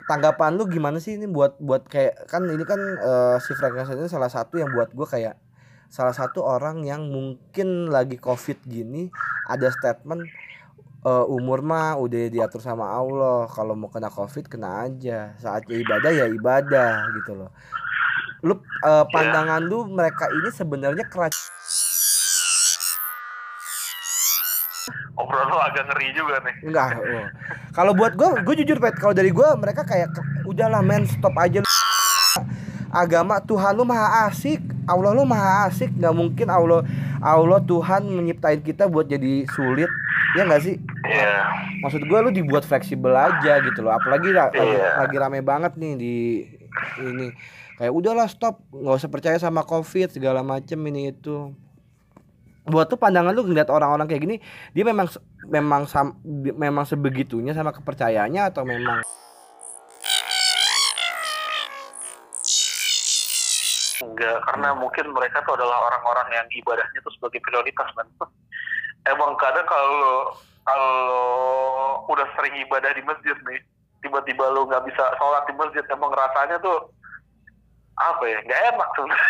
[0.06, 4.10] tanggapan lu gimana sih ini buat buat kayak kan ini kan eh, si Frankenstein ini
[4.10, 5.38] salah satu yang buat gue kayak
[5.90, 9.10] salah satu orang yang mungkin lagi covid gini
[9.50, 10.22] ada statement
[11.04, 16.10] eh, umur mah udah diatur sama Allah kalau mau kena covid kena aja saatnya ibadah
[16.12, 17.50] ya ibadah gitu loh
[18.40, 21.36] lu eh, pandangan lu mereka ini sebenarnya keras
[25.16, 26.88] obrolan lu agak ngeri juga nih Enggak.
[26.96, 27.26] oh.
[27.70, 28.98] Kalau buat gue, gue jujur pet.
[28.98, 30.10] Kalau dari gue, mereka kayak
[30.42, 31.62] udahlah men, stop aja.
[32.90, 34.58] Agama Tuhan lu maha asik,
[34.90, 35.94] Allah lu maha asik.
[35.94, 36.82] Nggak mungkin Allah
[37.22, 39.86] Allah Tuhan menyiptain kita buat jadi sulit.
[40.38, 40.76] Ya nggak sih?
[41.10, 41.42] iya
[41.82, 43.94] Maksud gue lu dibuat fleksibel aja gitu loh.
[43.94, 46.14] Apalagi la- lagi, lagi rame banget nih di
[47.02, 47.28] ini.
[47.74, 51.50] Kayak udahlah stop, nggak usah percaya sama covid segala macem ini itu.
[52.68, 54.36] Buat tuh pandangan lu ngeliat orang-orang kayak gini,
[54.76, 55.08] dia memang
[55.48, 56.20] memang sam,
[56.54, 59.00] memang sebegitunya sama kepercayaannya atau memang
[64.00, 68.06] enggak karena mungkin mereka tuh adalah orang-orang yang ibadahnya tuh sebagai prioritas kan
[69.08, 70.34] emang kadang kalau
[70.64, 70.94] kalau
[72.12, 73.60] udah sering ibadah di masjid nih
[74.04, 76.88] tiba-tiba lu nggak bisa sholat di masjid emang rasanya tuh
[78.00, 79.28] apa ya nggak enak sebenarnya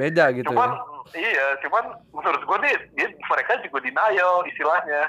[0.00, 0.70] Beda gitu cuman
[1.12, 1.20] ya.
[1.20, 1.84] iya cuman
[2.16, 5.02] menurut gue nih dia, mereka juga denial istilahnya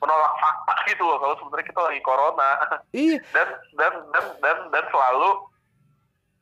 [0.00, 2.50] menolak fakta gitu loh kalau sebenarnya kita lagi corona
[2.96, 5.30] Iya, dan dan dan dan dan selalu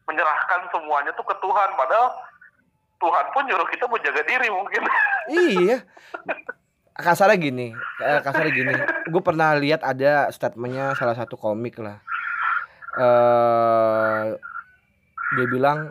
[0.06, 2.08] menyerahkan semuanya tuh ke Tuhan padahal
[3.02, 4.82] Tuhan pun nyuruh kita menjaga diri mungkin
[5.28, 5.82] iya.
[6.94, 8.72] Kasarnya gini, eh, kasarnya gini.
[9.10, 11.98] Gue pernah lihat ada statementnya salah satu komik lah.
[12.94, 14.24] eh
[15.34, 15.90] dia bilang,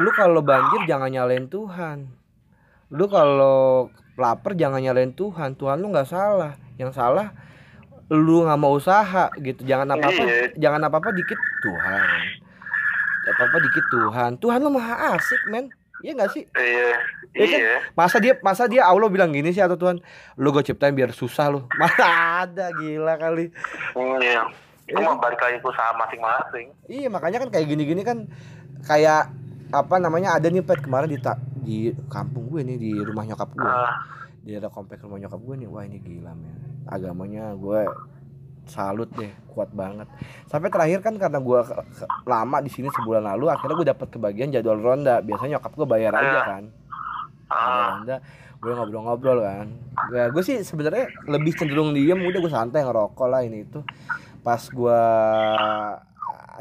[0.00, 2.08] lu kalau banjir jangan nyalain Tuhan.
[2.88, 5.52] Lu kalau lapar jangan nyalain Tuhan.
[5.54, 6.56] Tuhan lu nggak salah.
[6.80, 7.36] Yang salah
[8.08, 9.60] lu nggak mau usaha gitu.
[9.62, 10.56] Jangan apa-apa, Iya.
[10.56, 12.24] jangan apa-apa dikit Tuhan.
[13.28, 14.30] Apa-apa dikit Tuhan.
[14.40, 15.68] Tuhan lu maha asik, men.
[16.04, 16.44] Iya nggak sih?
[16.52, 16.92] iya
[17.32, 17.58] Iya kan?
[17.58, 20.04] iya Masa dia masa dia Allah bilang gini sih atau Tuhan,
[20.36, 21.64] lu gue ciptain biar susah lu.
[21.80, 22.04] Mana
[22.44, 23.48] ada gila kali.
[24.20, 24.44] iya
[24.84, 25.00] itu Iya.
[25.02, 28.28] mah balik lagi usaha masing-masing Iya, makanya kan kayak gini-gini kan
[28.82, 29.32] kayak
[29.72, 33.48] apa namanya ada nih pet kemarin di ta- di kampung gue nih di rumah nyokap
[33.50, 33.64] gue.
[33.64, 33.96] Ah,
[34.38, 35.66] Di daerah komplek rumah nyokap gue nih.
[35.66, 36.52] Wah, ini gila men.
[36.84, 37.80] Agamanya gue
[38.66, 40.08] salut deh, kuat banget.
[40.46, 41.60] Sampai terakhir kan karena gue
[42.24, 45.18] lama di sini sebulan lalu, akhirnya gue dapet kebagian jadwal ronda.
[45.18, 46.42] Biasanya nyokap gue bayar aja Iya.
[46.44, 46.64] kan.
[47.46, 48.16] ah, ronda
[48.56, 49.68] gue ngobrol-ngobrol kan
[50.08, 53.84] ya gue sih sebenarnya lebih cenderung diem udah gue santai ngerokok lah ini itu
[54.40, 55.00] pas gue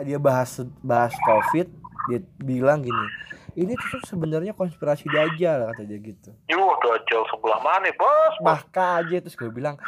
[0.04, 0.52] dia bahas
[0.84, 1.72] bahas covid
[2.12, 3.08] dia bilang gini
[3.56, 9.08] ini tuh sebenarnya konspirasi dajjal kata dia gitu yuk dajjal sebelah mana bos bos bahkan
[9.08, 9.80] aja terus gue bilang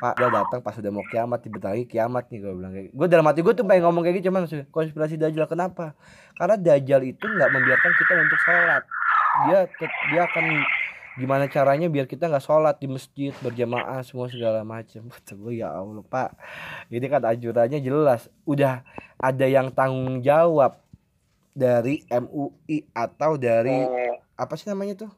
[0.00, 3.06] Pak dia datang pas udah mau kiamat tiba lagi kiamat nih gue bilang kayak gue
[3.12, 5.92] dalam hati gue tuh pengen ngomong kayak gitu cuman konspirasi dajjal kenapa?
[6.40, 8.82] Karena dajjal itu nggak membiarkan kita untuk sholat.
[9.44, 9.58] Dia
[10.08, 10.44] dia akan
[11.20, 15.04] gimana caranya biar kita nggak sholat di masjid berjamaah semua segala macam.
[15.44, 16.32] Gue ya allah pak.
[16.88, 18.32] Ini kan anjurannya jelas.
[18.48, 18.80] Udah
[19.20, 20.80] ada yang tanggung jawab
[21.52, 25.10] dari MUI atau dari Hmm, apa sih namanya tuh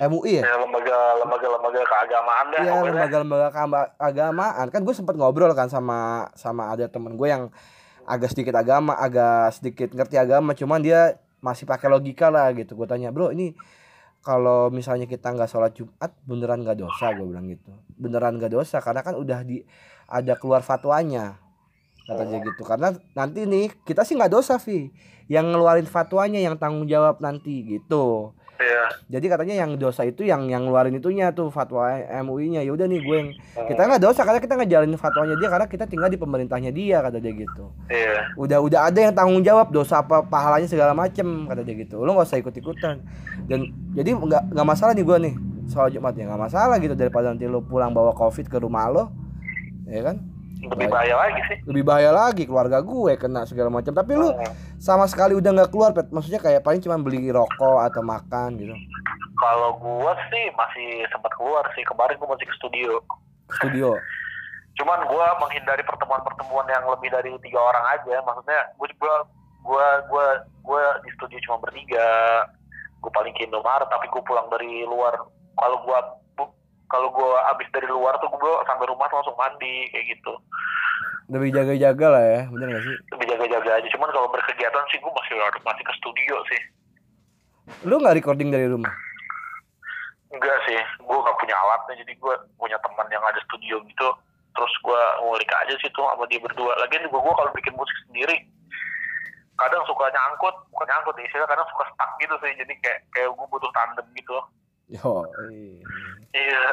[0.00, 0.42] MUI ya?
[0.42, 2.90] Ya lembaga lembaga lembaga keagamaan deh Iya pokoknya.
[2.90, 5.98] lembaga-lembaga keamba- agamaan kan gue sempat ngobrol kan sama
[6.32, 7.52] sama ada temen gue yang
[8.02, 12.72] agak sedikit agama agak sedikit ngerti agama cuman dia masih pakai logika lah gitu.
[12.72, 13.52] Gue tanya bro ini
[14.20, 17.10] kalau misalnya kita nggak sholat Jumat beneran nggak dosa?
[17.12, 17.70] Gue bilang gitu.
[17.92, 19.62] Beneran nggak dosa karena kan udah di
[20.06, 21.36] ada keluar fatwanya
[22.02, 22.62] kata dia gitu.
[22.62, 24.90] Karena nanti nih kita sih nggak dosa Vi
[25.26, 28.84] yang ngeluarin fatwanya yang tanggung jawab nanti gitu Iya.
[29.18, 32.62] jadi katanya yang dosa itu yang yang ngeluarin itunya tuh fatwa MUI-nya.
[32.62, 33.30] Ya udah nih gue yang
[33.66, 37.18] kita nggak dosa karena kita ngejalanin fatwanya dia karena kita tinggal di pemerintahnya dia kata
[37.18, 37.74] dia gitu.
[37.90, 38.32] Iya.
[38.38, 42.02] Udah udah ada yang tanggung jawab dosa apa pahalanya segala macem kata dia gitu.
[42.06, 43.02] Lo nggak usah ikut ikutan.
[43.50, 45.34] Dan jadi nggak nggak masalah nih gue nih
[45.66, 49.04] soal Jumat ya nggak masalah gitu daripada nanti lo pulang bawa covid ke rumah lo,
[49.86, 50.31] ya kan?
[50.62, 51.58] Lebih bahaya lagi sih.
[51.66, 53.90] Lebih bahaya lagi keluarga gue kena segala macam.
[53.90, 54.54] Tapi lu Hmm.
[54.78, 56.08] sama sekali udah nggak keluar, Pet.
[56.08, 58.74] Maksudnya kayak paling cuma beli rokok atau makan gitu.
[59.42, 63.02] Kalau gua sih masih sempat keluar sih kemarin gua masih ke studio.
[63.58, 63.98] Studio.
[64.78, 68.22] Cuman gua menghindari pertemuan-pertemuan yang lebih dari tiga orang aja.
[68.22, 69.16] Maksudnya gua gua
[69.66, 70.26] gua gua,
[70.62, 72.06] gua di studio cuma bertiga.
[73.02, 75.18] Gua paling ke Indomaret tapi gua pulang dari luar.
[75.58, 76.51] Kalau bu-
[76.92, 80.32] kalau gua abis dari luar tuh gua sampai rumah tuh langsung mandi kayak gitu.
[81.32, 82.96] Lebih jaga-jaga lah ya, bener gak sih?
[83.16, 83.88] Lebih jaga-jaga aja.
[83.96, 86.60] Cuman kalau berkegiatan sih gua masih masih ke studio sih.
[87.88, 88.92] Lu nggak recording dari rumah?
[90.32, 94.08] Enggak sih, gue gak punya alatnya, jadi gue punya teman yang ada studio gitu,
[94.56, 96.72] terus gue ngulik aja sih tuh sama dia berdua.
[96.80, 98.40] Lagian juga gue kalau bikin musik sendiri,
[99.60, 103.46] kadang suka nyangkut, bukan nyangkut istilah kadang suka stuck gitu sih, jadi kayak kayak gue
[103.52, 104.36] butuh tandem gitu.
[104.88, 105.84] Yo, iya.
[106.32, 106.64] Iya,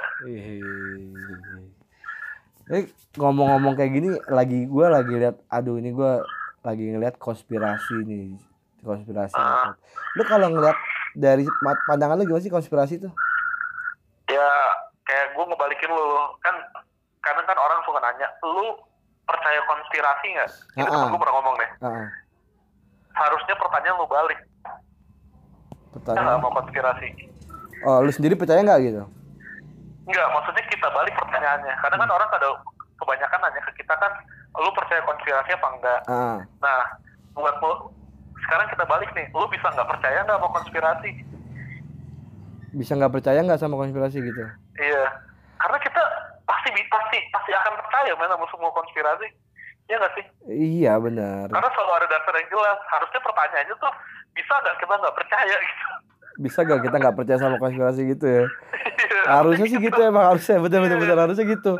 [2.70, 2.86] Eh
[3.18, 6.22] ngomong-ngomong kayak gini, lagi gua lagi lihat, aduh ini gua
[6.62, 8.38] lagi ngeliat konspirasi nih,
[8.86, 9.36] konspirasi.
[9.36, 9.74] Ah.
[10.14, 10.78] Lu kalau ngeliat
[11.18, 11.44] dari
[11.90, 13.12] pandangan lu gimana sih konspirasi tuh?
[14.30, 14.46] ya
[15.02, 16.06] kayak gue ngebalikin lu,
[16.46, 16.54] kan
[17.26, 18.78] kadang kan orang suka nanya, lu
[19.26, 20.50] percaya konspirasi nggak?
[20.78, 21.10] Itu Ah, temen ah.
[21.10, 22.08] gue pernah ngomong deh, Heeh.
[23.18, 24.40] harusnya pertanyaan lu balik,
[25.98, 26.38] pertanyaan.
[26.38, 27.10] mau konspirasi.
[27.90, 29.02] Oh, lu sendiri percaya nggak gitu?
[30.10, 31.74] Enggak, maksudnya kita balik pertanyaannya.
[31.86, 32.56] Karena kan orang kadang
[32.98, 34.12] kebanyakan nanya ke kita kan,
[34.58, 36.00] lu percaya konspirasi apa enggak?
[36.10, 36.80] Ah, Nah,
[37.38, 37.94] buat lu,
[38.42, 41.12] sekarang kita balik nih, lu bisa nggak percaya nggak sama konspirasi?
[42.70, 44.46] bisa nggak percaya nggak sama konspirasi gitu?
[44.78, 45.06] Iya,
[45.58, 46.04] karena kita
[46.46, 49.26] pasti pasti pasti akan percaya mana sama semua konspirasi.
[49.90, 50.26] Iya nggak sih?
[50.54, 51.50] Iya benar.
[51.50, 52.78] Karena selalu ada dasar yang jelas.
[52.94, 53.94] Harusnya pertanyaannya tuh
[54.38, 55.88] bisa nggak kita nggak percaya gitu.
[56.36, 58.44] Bisa gak kita nggak percaya sama konspirasi gitu ya?
[59.30, 60.58] Harusnya sih gitu emang harusnya.
[60.58, 61.18] Betul betul betul.
[61.18, 61.72] Harusnya gitu.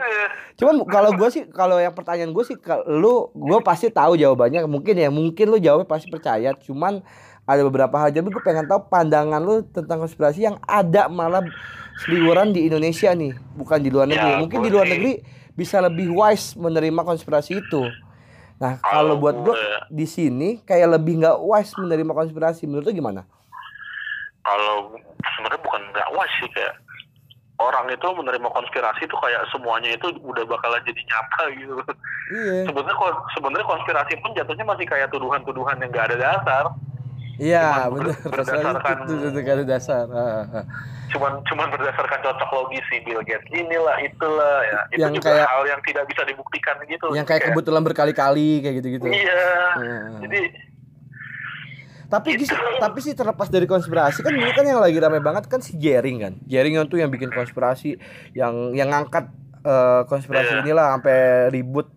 [0.56, 2.54] Cuman kalau gue sih kalau yang pertanyaan gue sih
[2.86, 4.70] lu gue pasti tahu jawabannya.
[4.70, 6.54] Mungkin ya mungkin lu jawabnya pasti percaya.
[6.54, 7.02] Cuman
[7.44, 8.14] ada beberapa hal.
[8.14, 11.42] Jadi gue pengen tahu pandangan lu tentang konspirasi yang ada malah
[11.98, 13.34] seliweran di Indonesia nih.
[13.58, 14.32] Bukan di luar Ya, negeri.
[14.46, 15.14] Mungkin di luar negeri
[15.58, 17.82] bisa lebih wise menerima konspirasi itu.
[18.62, 22.70] Nah kalau buat gue gue- di sini kayak lebih nggak wise menerima konspirasi.
[22.70, 23.26] Menurut lu gimana
[24.50, 24.78] kalau
[25.38, 26.74] sebenarnya bukan nggak was sih kayak
[27.60, 31.76] orang itu menerima konspirasi itu kayak semuanya itu udah bakalan jadi nyata gitu.
[32.32, 36.66] iya Sebenarnya kon- sebenarnya konspirasi pun jatuhnya masih kayak tuduhan-tuduhan yang nggak ada dasar.
[37.40, 38.16] Iya, benar.
[38.20, 40.06] ber- berdasarkan- itu, itu, ada dasar.
[40.12, 40.66] Ah, ah, ah.
[41.08, 44.80] Cuman cuman berdasarkan cocok logis si Bill Gates inilah itulah ya.
[44.92, 47.08] Itu Yang juga kayak- hal yang tidak bisa dibuktikan gitu.
[47.12, 49.08] Yang kayak kebetulan berkali-kali kayak gitu-gitu.
[49.08, 49.44] Iya.
[49.72, 50.20] Ah.
[50.24, 50.40] Jadi
[52.10, 52.52] Tapi Gitu.
[52.80, 56.18] tapi sih terlepas dari konspirasi kan dulu kan yang lagi rame banget kan si Jering
[56.20, 56.34] kan.
[56.44, 58.02] Jering tuh yang bikin konspirasi
[58.34, 60.62] yang yang ngangkat eh, konspirasi Iya.
[60.64, 61.20] inilah sampai
[61.50, 61.88] ribut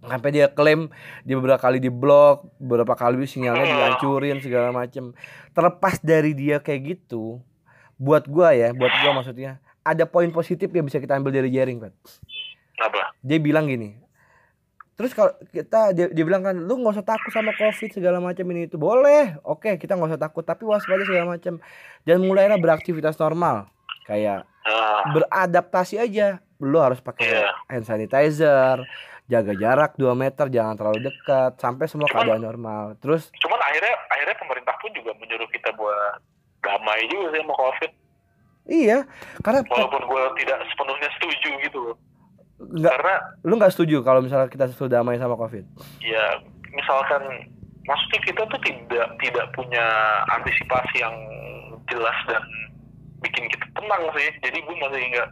[0.00, 0.88] sampai dia klaim
[1.22, 3.74] dia beberapa kali di blok, beberapa kali sinyalnya Hmm.
[3.74, 5.12] dihancurin segala macem.
[5.50, 7.42] Terlepas dari dia kayak gitu,
[7.96, 11.80] buat gua ya, buat gua maksudnya ada poin positif yang bisa kita ambil dari Jering,
[11.80, 11.92] Pat.
[12.78, 13.10] apa?
[13.18, 13.98] dia bilang gini
[14.98, 18.42] terus kalau kita dia, dia bilang kan lu nggak usah takut sama covid segala macam
[18.48, 21.62] ini itu boleh oke kita nggak usah takut tapi waspada segala macam
[22.02, 23.70] dan mulailah beraktivitas normal
[24.04, 27.48] kayak Nah, beradaptasi aja lu harus pakai Iya.
[27.68, 28.84] hand sanitizer
[29.24, 33.96] jaga jarak 2 meter jangan terlalu dekat sampai semua Cuman- keadaan normal terus cuman akhirnya
[34.08, 36.20] akhirnya pemerintah pun juga menyuruh kita buat
[36.58, 37.90] damai juga sih sama COVID.
[38.66, 38.98] iya
[39.40, 41.96] karena Walaupun gue tidak sepenuhnya setuju gitu loh.
[42.58, 43.16] Nggak Karena
[43.46, 45.62] lu nggak setuju kalau misalnya kita sudah damai sama covid?
[46.02, 46.42] Ya
[46.74, 47.22] misalkan
[47.86, 49.86] maksudnya kita tuh tidak tidak punya
[50.34, 51.16] antisipasi yang
[51.86, 52.42] jelas dan
[53.22, 54.28] bikin kita tenang sih.
[54.42, 55.28] Jadi gue masih nggak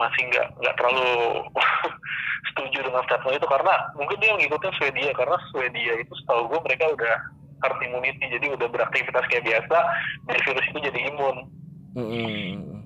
[0.00, 1.44] masih nggak nggak terlalu
[2.52, 3.48] setuju dengan statement itu.
[3.48, 7.14] Karena mungkin dia ngikutin Swedia karena Swedia itu setahu gue mereka udah
[7.60, 9.78] herd immunity jadi udah beraktivitas kayak biasa
[10.24, 11.36] dari virus itu jadi imun.
[11.92, 12.79] Mm-mm.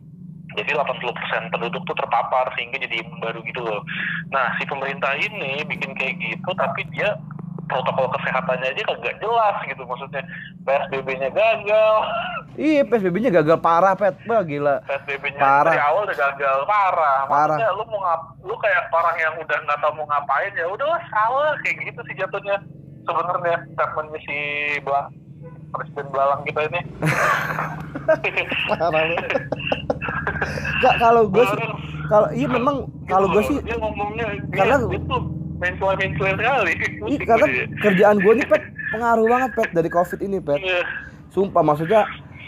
[0.55, 3.83] Jadi 80% penduduk tuh terpapar sehingga jadi imun baru gitu loh.
[4.31, 7.19] Nah si pemerintah ini bikin kayak gitu tapi dia
[7.67, 10.23] protokol kesehatannya aja kagak jelas gitu maksudnya
[10.65, 11.97] PSBB-nya gagal,
[12.61, 15.73] iya PSBB-nya gagal parah pet wah gila PSBB-nya Parah.
[15.73, 17.21] dari awal udah gagal parah.
[17.29, 17.57] Parah.
[17.57, 21.01] Maksudnya lu mau ngap, lu kayak orang yang udah nggak tahu mau ngapain ya udahlah
[21.09, 22.57] salah kayak gitu sih jatuhnya
[23.05, 24.39] sebenarnya statementnya si
[24.85, 25.09] Bang
[25.75, 26.81] Presiden Belalang kita ini.
[30.05, 30.77] Parah banget.
[30.77, 31.59] Nggak, kalau gue sih
[32.05, 35.21] kalau iya memang kalau gue sih dia ngomongnya dia, karena- dia tuh
[35.55, 36.73] mensual mensual sekali.
[37.09, 37.47] Ih, karena
[37.85, 40.81] kerjaan gue nih pet pengaruh banget pet dari covid ini pet Iya.
[41.29, 42.05] sumpah maksudnya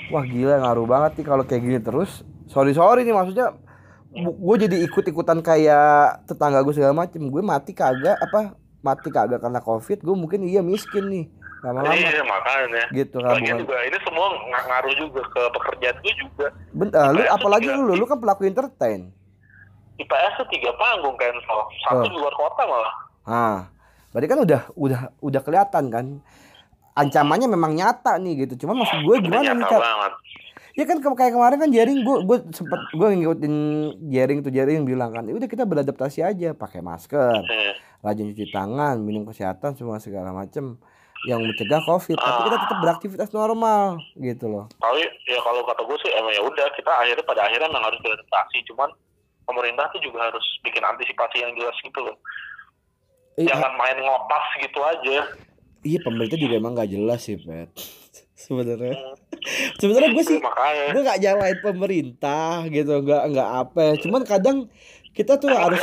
[0.08, 3.56] wah gila ngaruh banget nih kalau kayak gini terus sorry sorry nih maksudnya
[4.14, 9.40] gue jadi ikut ikutan kayak tetangga gue segala macem gue mati kagak apa mati kagak
[9.40, 11.24] karena covid gue mungkin iya miskin nih
[11.68, 12.85] lama-lama Iya makanya.
[12.90, 16.46] gitu kan juga ini semua ng- ngaruh juga ke pekerjaan gue juga.
[16.70, 19.11] bentar lu apalagi lu lu kan pelaku entertain
[19.96, 22.05] IPS tuh tiga panggung cancel, satu Oh.
[22.05, 22.94] di luar kota malah.
[23.24, 23.59] ah
[24.11, 26.07] berarti kan udah udah udah kelihatan kan
[26.94, 30.12] ancamannya memang nyata nih gitu cuman maksud gue gimana nih banget.
[30.72, 33.55] Ya kan ke- kayak kemarin kan Jering gue gue sempet gue ngikutin
[34.07, 37.72] Jering tuh Jering bilang kan "Ya udah kita beradaptasi aja pakai masker Hmm.
[38.02, 40.76] rajin cuci tangan minum kesehatan semua segala macem
[41.24, 45.96] yang mencegah covid tapi kita tetap beraktivitas normal gitu loh Tapi ya kalau kata gue
[45.98, 48.59] sih emang ya udah kita akhirnya pada akhirnya memang harus beradaptasi.
[48.68, 48.92] Cuman
[49.42, 52.16] pemerintah tuh juga harus bikin antisipasi yang jelas gitu loh.
[53.35, 55.18] iya Jangan main ngopas gitu aja.
[55.81, 57.70] iya pemerintah juga emang nggak jelas sih pet
[58.44, 58.94] sebenarnya
[59.76, 60.85] sebenarnya gue sih makanya.
[60.92, 64.59] gue nggak nyalain pemerintah gitu nggak nggak apa cuman kadang
[65.11, 65.81] kita tuh Emang harus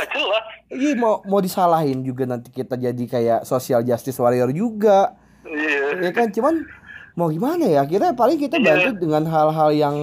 [0.70, 6.00] iya mau mau disalahin juga nanti kita jadi kayak social justice warrior juga Iya.
[6.00, 6.28] ya kan?
[6.28, 6.64] Cuman
[7.14, 7.84] mau gimana ya?
[7.84, 8.64] Akhirnya paling kita Iya.
[8.64, 9.96] bantu dengan hal-hal yang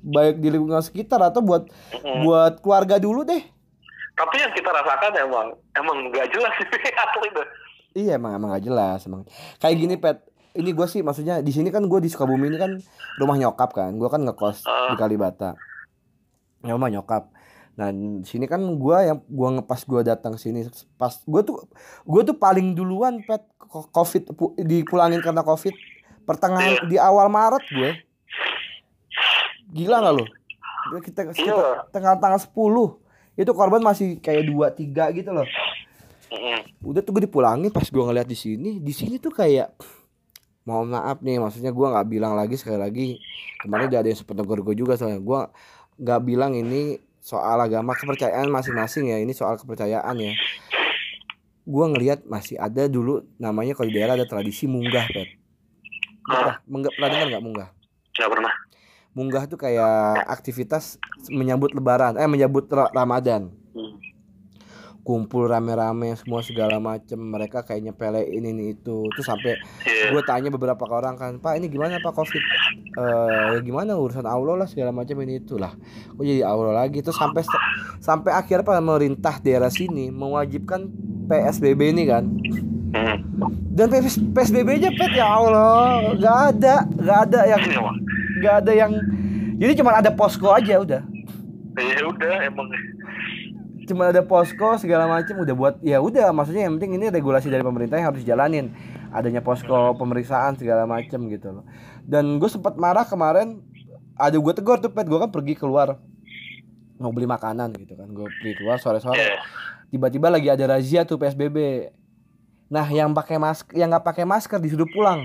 [0.00, 2.22] baik di lingkungan sekitar atau buat Mm.
[2.22, 3.42] buat keluarga dulu deh.
[4.16, 6.66] Tapi yang kita rasakan emang emang nggak jelas sih
[8.00, 9.24] iya emang emang gak jelas emang.
[9.56, 10.18] Kayak gini pet.
[10.52, 12.80] Ini gue sih maksudnya di sini kan gue di Sukabumi ini kan
[13.16, 13.92] rumah nyokap kan.
[13.92, 14.88] Gue kan ngekos Ah.
[14.88, 15.52] di Kalibata.
[16.64, 17.28] Ya rumah nyokap
[17.76, 20.64] nah di sini kan gue yang gue ngepas gue datang sini
[20.96, 21.68] pas gue tuh
[22.02, 23.44] gue tuh paling duluan pet
[23.92, 25.76] covid pu- dipulangin karena covid.
[26.24, 26.88] Pertengahan Iya.
[26.88, 27.90] di awal Maret gue.
[29.72, 30.24] Gila nggak lo
[30.98, 31.34] kita Iya.
[31.34, 32.98] sekitar tanggal tanggal 10
[33.36, 35.46] itu korban masih kayak dua tiga gitu loh.
[36.80, 39.76] Udah tuh gue dipulangin pas gue ngeliat di sini di sini tuh kayak
[40.66, 43.06] mohon maaf nih maksudnya gua nggak bilang lagi sekali lagi
[43.62, 45.22] kemarin udah ada yang sempat gue juga soalnya.
[45.22, 45.46] Gua
[45.94, 49.18] nggak bilang ini soal agama kepercayaan masing-masing ya.
[49.18, 50.32] Ini soal kepercayaan ya.
[51.66, 55.34] Gua ngelihat masih ada dulu namanya kalau di daerah ada tradisi munggah pet.
[56.22, 57.68] Pernah, munggah, pernah dengar nggak munggah?
[58.14, 58.54] Nggak pernah.
[59.16, 63.50] Munggah tuh kayak aktivitas menyambut lebaran eh menyambut Ra- ramadan.
[63.74, 63.98] Hmm.
[65.06, 69.06] Kumpul rame-rame semua segala macem mereka kayak nyepelein ini itu.
[69.14, 69.54] Terus sampai
[69.86, 70.10] Iya.
[70.10, 72.42] gue tanya beberapa orang kan pak ini gimana pak covid?
[72.98, 75.70] Eh ya gimana urusan allah lah segala macam ini itulah
[76.10, 76.98] kok jadi allah lagi.
[77.00, 77.46] Terus sampai
[78.02, 80.90] sampai akhir apa pemerintah daerah sini mewajibkan
[81.24, 82.26] psbb ini kan.
[82.86, 83.18] Hmm.
[83.70, 87.80] dan PS psbb aja pet ya allah nggak ada nggak ada yang Iya,
[88.40, 88.92] nggak ada yang
[89.56, 91.02] jadi cuma ada posko aja udah.
[91.76, 92.64] Ya udah emang
[93.86, 97.62] cuma ada posko segala macam udah buat ya udah maksudnya yang penting ini regulasi dari
[97.62, 98.74] pemerintah yang harus dijalanin.
[99.14, 101.64] Adanya posko pemeriksaan segala macam gitu loh.
[102.02, 103.62] Dan gue sempat marah kemarin
[104.18, 105.96] ada gue tegur tuh pet gue kan pergi keluar
[106.98, 108.10] mau beli makanan gitu kan.
[108.10, 109.38] Gue pergi keluar sore sore Iya.
[109.94, 111.88] tiba-tiba lagi ada razia tuh psbb
[112.66, 115.22] nah yang pakai masker yang nggak pakai masker disuruh pulang.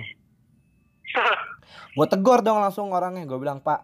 [1.97, 3.84] Gue tegur dong langsung orangnya gue bilang pak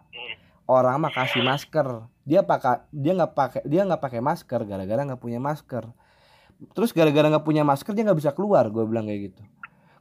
[0.68, 5.22] orang mah kasih masker dia pakai dia nggak pakai dia nggak pakai masker gara-gara nggak
[5.24, 5.88] punya masker.
[6.76, 9.42] Terus gara-gara nggak punya masker dia nggak bisa keluar gue bilang kayak gitu.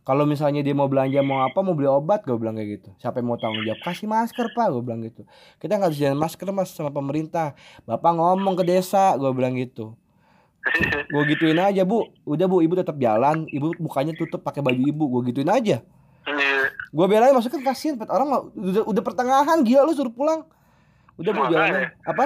[0.03, 2.89] Kalau misalnya dia mau belanja mau apa mau beli obat gue bilang kayak gitu.
[2.99, 3.79] Siapa yang mau tanggung jawab?
[3.79, 5.23] Kasih masker pak gue bilang gitu.
[5.63, 7.55] Kita nggak disediain masker mas sama pemerintah.
[7.87, 9.95] Bapak ngomong ke desa gue bilang gitu.
[11.15, 12.11] Gue gituin aja bu.
[12.27, 13.47] Udah bu ibu tetap jalan.
[13.47, 15.79] Ibu mukanya tutup pakai baju ibu gue gituin aja.
[16.27, 16.75] Iya.
[16.91, 17.95] gue belain maksudnya kan kasihan.
[18.11, 20.43] Orang udah, udah pertengahan gila lu suruh pulang
[21.17, 21.51] udah Makanya.
[21.51, 21.73] jalan
[22.05, 22.25] apa?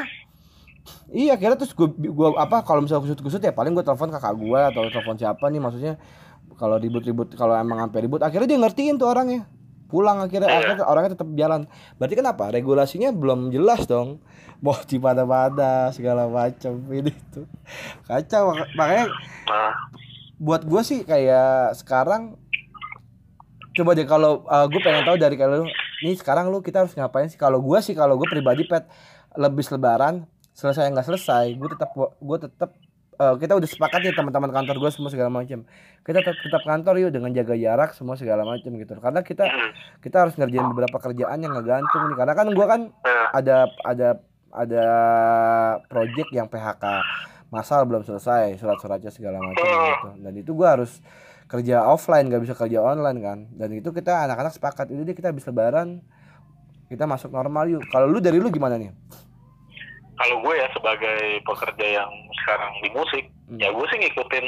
[1.09, 4.33] Iya kira terus gue gua apa kalau misalnya kusut kusut ya paling gue telepon kakak
[4.33, 5.95] gue atau telepon siapa nih maksudnya
[6.55, 9.47] kalau ribut-ribut kalau emang sampai ribut akhirnya dia ngertiin tuh orangnya.
[9.87, 10.59] Pulang akhirnya Iya.
[10.61, 11.61] akhirnya orangnya tetap jalan.
[11.97, 14.23] Berarti kan apa regulasinya belum jelas dong.
[14.63, 15.25] Mau di pada
[15.91, 17.47] segala macam ini tuh.
[18.05, 19.07] Kacau mak- makanya
[19.47, 19.73] Nah,
[20.37, 22.40] buat gue sih kayak sekarang
[23.81, 25.65] coba deh kalau gue pengen tahu dari kalau
[26.05, 27.41] nih sekarang lu kita harus ngapain sih?
[27.41, 28.85] Kalau gue sih kalau gue pribadi pet
[29.35, 32.71] lebih lebaran selesai nggak selesai gue tetap gue tetap
[33.17, 35.65] eh, kita udah sepakat nih teman-teman kantor gue semua segala macam
[36.05, 38.93] kita tetap tetap kantor yuk dengan jaga jarak semua segala macam gitu.
[39.01, 39.71] Karena kita hmm.
[40.05, 42.17] kita harus ngerjain beberapa kerjaan yang ngegantung nih.
[42.17, 43.25] Karena kan gue kan Iya.
[43.37, 43.57] ada
[43.87, 44.09] ada
[44.51, 44.85] ada
[45.87, 46.85] project yang PHK
[47.51, 50.09] masal belum selesai surat-suratnya segala macam gitu.
[50.23, 51.03] Dan itu gua harus
[51.51, 53.39] kerja offline nggak bisa kerja online kan.
[53.51, 55.99] Dan itu kita anak-anak sepakat itu deh kita habis lebaran
[56.87, 57.83] kita masuk normal yuk.
[57.91, 58.95] Kalau lu dari lu gimana nih?
[60.15, 62.11] Kalau gue ya sebagai pekerja yang
[62.43, 63.59] sekarang di musik Hmm.
[63.59, 64.47] ya gue sih ngikutin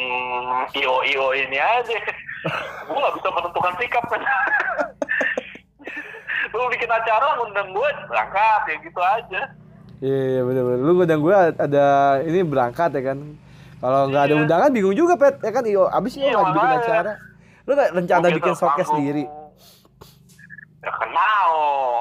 [0.79, 1.99] io io ini aja.
[2.87, 4.05] Gue nggak bisa menentukan sikap.
[4.07, 4.23] Kan
[6.55, 9.41] lu bikin acara ngundang gue berangkat ya gitu aja.
[9.99, 10.81] Iya iya bener-bener.
[10.87, 11.87] Lu ngundang gua ada
[12.23, 13.19] ini berangkat ya kan
[13.83, 14.41] kalau nggak ada Iya.
[14.41, 17.13] undangan bingung juga pet ya kan iyo abis iyo Iya, nggak bikin acara
[17.63, 19.25] lu nggak rencana Gua bikin showcase sendiri
[20.79, 21.51] ya kenal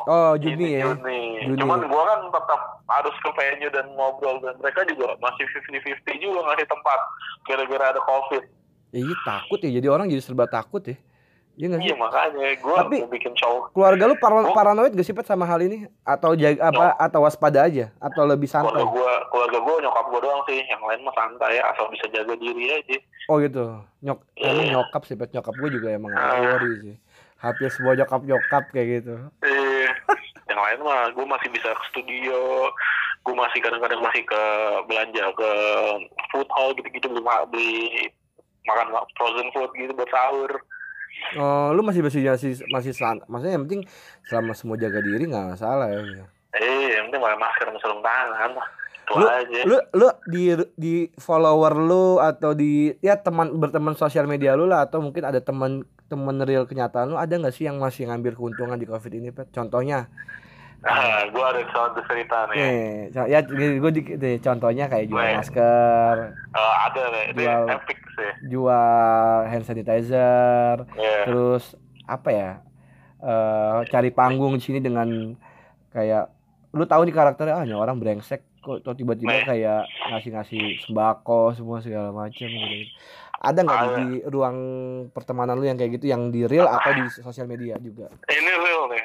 [0.04, 0.86] Oh, Juni Ini ya.
[0.88, 1.22] Juni.
[1.46, 1.58] Juni.
[1.58, 6.40] cuman gue kan tetap harus ke venue dan ngobrol dan mereka juga masih 50-50 juga
[6.44, 7.00] ngasih tempat
[7.44, 8.44] gara-gara ada covid
[8.92, 10.98] iya takut ya jadi orang jadi serba takut ya
[11.62, 11.88] iya nggak sih?
[11.88, 13.70] Iya makanya gue Tapi- mau bikin show.
[13.70, 14.50] keluarga lu Oh.
[14.52, 15.86] paranoid gak sih Pet sama hal ini?
[16.02, 17.94] Atau jaga apa atau waspada aja?
[18.00, 18.74] Atau lebih santai?
[18.74, 20.60] keluarga gue keluarga gue nyokap gue doang sih.
[20.64, 22.98] Yang lain mah santai asal bisa jaga diri aja.
[23.30, 23.66] Oh gitu.
[24.02, 24.74] Nyok Iya.
[24.74, 25.30] nyokap sih Pet.
[25.30, 26.42] Nyokap gue juga emang Ah.
[26.42, 26.96] worry sih.
[27.38, 29.16] Hampir semua nyokap nyokap kayak gitu.
[29.42, 29.86] Eh,
[30.48, 32.70] yang lain mah gue masih bisa ke studio.
[33.22, 34.42] Gue masih kadang-kadang masih ke
[34.84, 35.52] belanja ke
[36.32, 37.74] food hall gitu-gitu beli beli
[38.64, 40.50] makan frozen food gitu buat sahur
[41.40, 43.84] oh lu masih masih masih masih san maksudnya yang penting
[44.28, 46.26] selama semua jaga diri nggak masalah ya
[46.60, 48.52] eh yang penting pakai masker sama sarung tangan
[49.12, 49.60] itu lu aja.
[49.68, 50.44] lu lu di
[50.80, 55.44] di follower lu atau di ya teman berteman sosial media lu lah atau mungkin ada
[55.44, 59.30] teman teman real kenyataan lu ada nggak sih yang masih ngambil keuntungan di covid ini
[59.36, 59.52] Pet?
[59.52, 60.08] contohnya
[60.84, 65.20] ah gue ada suatu cerita nih Nih, co- ya gue di, nih, contohnya kayak jual
[65.20, 66.16] Gue- masker,
[66.52, 67.64] Eh, ada nih itu Jual.
[67.70, 68.90] epic sih jual
[69.46, 71.18] hand sanitizer, Iya.
[71.24, 72.52] terus apa ya?
[73.20, 75.38] eh cari panggung di sini dengan
[75.90, 76.34] kayak
[76.72, 82.10] lu tahu nih karakternya ah ini orang brengsek kok tiba-tiba kayak ngasih-ngasih sembako semua segala
[82.10, 82.90] macam gitu.
[83.38, 84.58] Ada nggak di, di ruang
[85.10, 88.10] pertemanan lu yang kayak gitu yang di real atau di sosial media juga?
[88.28, 89.02] ini real nih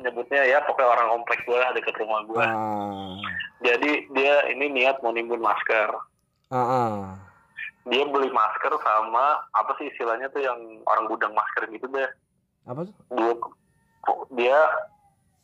[0.00, 3.16] nyebutnya ya pokoknya orang komplek gue deket rumah gue Ah,
[3.60, 5.92] jadi dia ini niat mau nimbun masker
[6.48, 6.96] ah, ah.
[7.84, 12.08] dia beli masker sama apa sih istilahnya tuh yang orang gudang masker gitu deh
[12.62, 12.94] Apa tuh?
[13.10, 13.32] Dia,
[14.32, 14.58] dia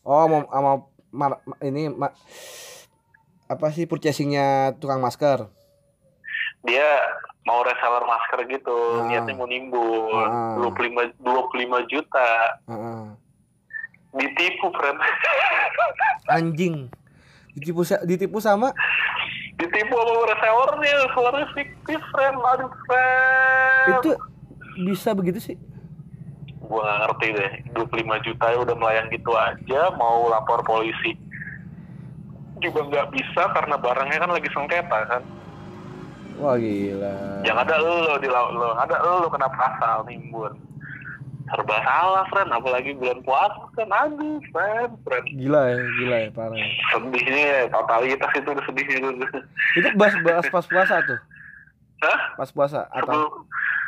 [0.00, 0.72] Oh, mau sama
[1.10, 2.14] mar- ma- ini ma-
[3.44, 5.50] apa sih purchasingnya tukang masker?
[6.62, 6.86] dia
[7.42, 9.06] mau reseller masker gitu, Ah.
[9.06, 10.26] niatnya mau nimbun.
[10.26, 10.58] Ah.
[10.58, 12.30] 25 25 juta.
[12.66, 13.02] Heeh.
[14.16, 14.98] Ditipu, friend.
[16.36, 16.88] Anjing.
[17.56, 18.72] Ditipu ditipu sama
[19.56, 22.36] Ditipu sama resellernya, resellernya fiktif, friend.
[22.36, 23.92] Aduh, friend.
[23.96, 24.10] itu
[24.84, 25.56] bisa begitu sih?
[26.60, 31.14] Gua gak ngerti deh, 25 juta ya udah melayang gitu aja, mau lapor polisi.
[32.60, 35.22] Juga nggak bisa karena barangnya kan lagi sengketa kan.
[36.36, 37.40] Wah gila.
[37.48, 40.65] Yang ada lo di laut lo, ada lo kena pasal nimbun.
[41.46, 42.50] Serba salah, friend.
[42.50, 45.24] Apalagi bulan puasa kan, aduh, friend, friend.
[45.32, 46.56] Gila ya, gila ya, parah.
[46.56, 46.66] ya.
[46.90, 49.26] Sedihnya, totalitas itu udah sedihnya dulu.
[49.74, 51.18] Itu bahas bahas pas puasa tuh.
[51.98, 52.18] Hah?
[52.34, 53.30] Pas puasa atau Sebelum,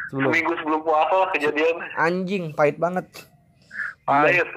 [0.09, 0.31] sebelum?
[0.31, 1.77] seminggu sebelum puasa lah kejadian.
[1.95, 3.07] Anjing, pahit banget.
[4.03, 4.49] Pahit,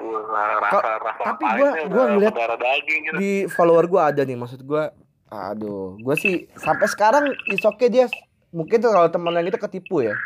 [0.64, 2.34] rasa rasa tapi gua- udah gua ngeliat
[2.80, 3.12] gitu.
[3.20, 4.88] Di follower gua ada nih, maksud gua
[5.28, 8.08] aduh, gua sih sampai sekarang is okay dia
[8.48, 10.16] mungkin tuh kalau teman yang itu ketipu ya.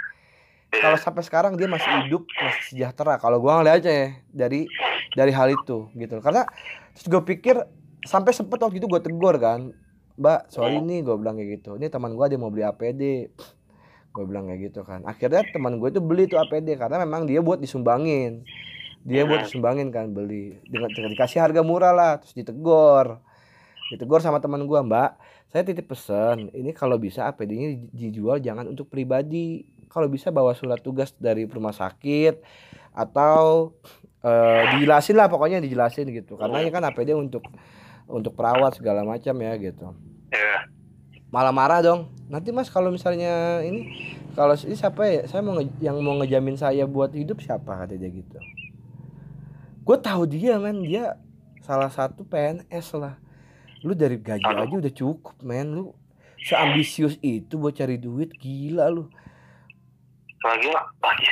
[0.75, 0.83] Iya.
[0.83, 3.17] Kalau sampai sekarang dia masih hidup, masih sejahtera.
[3.23, 4.67] Kalau gua ngeliatnya ya dari
[5.15, 6.19] dari hal itu gitu.
[6.19, 6.43] Karena
[6.97, 7.57] terus gue pikir
[8.03, 9.73] sampai sempet waktu itu gue tegur kan,
[10.17, 11.77] Mbak, sorry nih gue bilang kayak gitu.
[11.79, 13.31] Ini teman gua dia mau beli APD.
[14.17, 15.05] Gue bilang kayak gitu kan.
[15.05, 18.43] Akhirnya teman gue itu beli tuh APD karena memang dia buat disumbangin.
[19.07, 23.23] Dia buat disumbangin kan beli dengan dikasih harga murah lah terus ditegur.
[23.87, 25.11] Ditegur sama teman gua, "Mbak,
[25.47, 29.63] saya titip pesan, ini kalau bisa APD-nya dijual jangan untuk pribadi.
[29.97, 32.45] Kalau bisa bawa surat tugas dari rumah sakit
[32.93, 33.73] atau
[34.21, 36.37] eh, dijelasin lah pokoknya dijelasin gitu.
[36.37, 37.49] Karena ini kan APD untuk
[38.05, 39.97] untuk perawat segala macam ya gitu.
[40.29, 40.69] Iya.
[41.33, 42.13] Malah marah dong.
[42.29, 43.89] Nanti Mas kalau misalnya ini
[44.37, 45.25] kalau ini siapa ya?
[45.25, 48.37] Saya mau nge- yang mau ngejamin saya buat hidup siapa kata dia gitu.
[49.81, 51.17] Gue tahu dia men, dia
[51.65, 53.17] salah satu PNS lah.
[53.81, 55.97] Lu dari gaji aja udah cukup men, lu
[56.43, 59.09] seambisius itu buat cari duit gila lu.
[60.45, 60.69] Lagi
[61.01, 61.27] lagi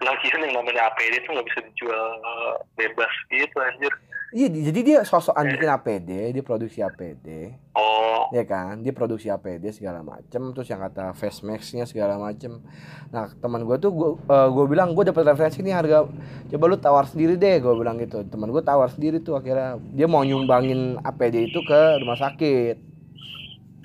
[0.00, 3.92] lagi yang namanya APD tuh nggak bisa dijual eh, bebas gitu anjir.
[4.30, 8.78] Iya, di- jadi dia sosok bikin APD, dia produksi APD, Oh, ya kan?
[8.78, 12.62] Dia produksi APD segala macem, terus yang kata face mask-nya segala macem.
[13.10, 16.06] Nah, teman gue tuh gue gue bilang gue dapat referensi nih harga,
[16.46, 18.22] coba lu tawar sendiri deh, gue bilang gitu.
[18.22, 22.76] Teman gue tawar sendiri tuh akhirnya dia mau nyumbangin APD itu ke rumah sakit,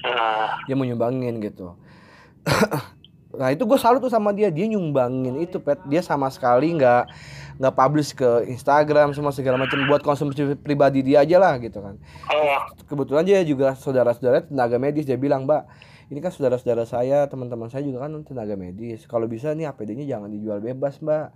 [0.05, 1.73] nah, dia mau nyumbangin gitu.
[3.37, 7.03] nah itu gue salut tuh sama dia, dia nyumbangin itu pet, dia sama sekali nggak
[7.55, 9.79] nggak publish ke Instagram semua segala macam.
[9.87, 11.95] Buat konsumsi pribadi dia aja lah gitu kan.
[12.31, 15.07] oh, kebetulan dia juga saudara-saudara tenaga medis.
[15.07, 15.63] Dia bilang mbak
[16.11, 19.07] ini kan saudara-saudara saya teman-teman saya juga kan tenaga medis.
[19.07, 21.31] Kalau bisa nih APD-nya jangan dijual bebas mbak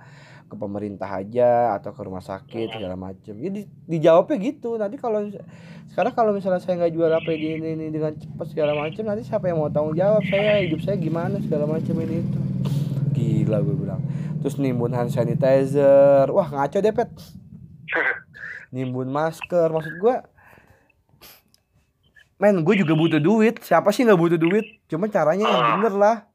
[0.49, 4.75] ke pemerintah aja atau ke rumah sakit segala macam ya di, dijawabnya gitu.
[4.81, 5.29] Nanti kalau
[5.93, 9.45] sekarang kalau misalnya saya nggak jual APD ini, ini dengan cepat segala macam nanti siapa
[9.45, 10.25] yang mau tanggung jawab?
[10.25, 12.39] Saya hidup saya gimana segala macam ini itu.
[13.13, 14.01] Gila gue bilang.
[14.41, 16.25] Terus nimbun hand sanitizer.
[16.33, 17.09] Wah ngaco deh pet.
[18.73, 19.69] Nimbun masker.
[19.69, 20.25] Maksud gua
[22.39, 23.59] men gue juga butuh duit.
[23.61, 24.65] Siapa sih nggak butuh duit?
[24.87, 26.28] Cuma caranya yang bener lah.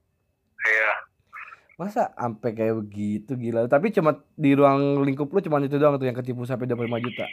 [1.75, 6.07] Masa sampai kayak begitu gila tapi cuma di ruang lingkup lu cuma itu doang tuh
[6.07, 7.27] yang ketipu sampai 25 juta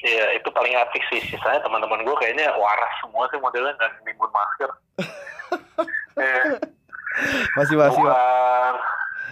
[0.00, 1.20] Iya, itu paling apik sih.
[1.28, 4.70] Sisanya teman-teman gue kayaknya waras semua sih modelnya nggak nimbun masker.
[6.16, 6.44] Eh,
[7.60, 8.74] masih masih bukan,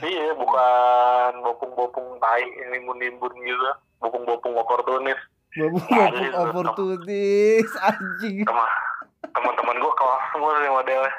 [0.05, 3.65] iya bukan bopung-bopung tai nimbun-nimbun gitu.
[3.97, 5.17] Bopung-bopung oportunis.
[5.57, 8.69] itu, oportunis anjing Teman
[9.33, 11.13] teman-teman gue kelas semua sih modelnya.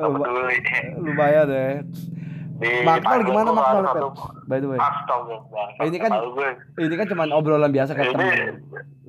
[0.00, 0.58] Peduli.
[0.98, 1.74] lumayan deh
[2.60, 4.12] Di Makmal gimana Makmal satu-
[4.44, 5.66] by the way Astagfirullah.
[5.74, 6.12] Eh, ini kan-
[6.76, 8.36] ini kan cuma obrolan biasa kayak Ini temen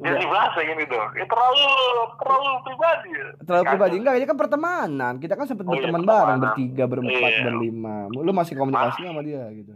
[0.02, 1.10] jadi dibahas kayak gini dong.
[1.14, 1.64] Ya terlalu
[2.16, 3.10] terlalu pribadi.
[3.12, 3.28] ya.
[3.44, 6.42] terlalu pribadi enggak ini kan pertemanan kita kan sempet Oh, iya, berteman bareng pertemanan.
[6.42, 7.44] bertiga berempat Iya.
[7.44, 9.74] berlima lu masih komunikasi sama dia gitu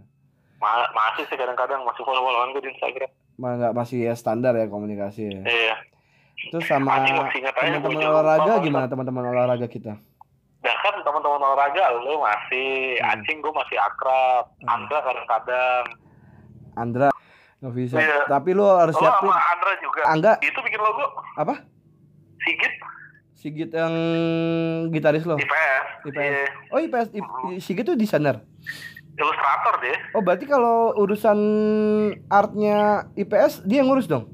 [0.55, 3.09] Ma- masih sih kadang-kadang masih follow-followan gue di Instagram.
[3.35, 5.41] Mah nggak masih ya standar ya komunikasi ya.
[5.43, 5.75] Iya.
[6.47, 9.99] Terus sama teman-teman olahraga gimana teman-teman olahraga kita?
[11.25, 13.09] Teman-teman olahraga lu masih, Hmm.
[13.09, 14.45] anjing gue masih akrab.
[14.61, 14.69] Hmm.
[14.69, 15.83] Andra kadang-kadang.
[16.77, 17.07] Andra
[17.57, 17.97] nggak bisa.
[17.97, 18.29] Iya.
[18.29, 20.01] Tapi lu harus Lo siapin sama Andra juga.
[20.05, 21.05] Angga Itu bikin logo.
[21.33, 21.65] apa?
[22.37, 22.73] Sigit
[23.33, 23.93] Sigit yang
[24.91, 25.33] gitaris lo.
[25.35, 25.85] IPS.
[26.05, 26.13] IPS.
[26.13, 26.45] Iya.
[26.69, 27.25] Oh IPS, I-
[27.57, 28.45] Sigit tuh desainer.
[29.15, 29.97] Ilustrator deh.
[30.13, 31.39] Oh berarti kalau urusan
[32.27, 34.29] artnya IPS dia yang ngurus dong?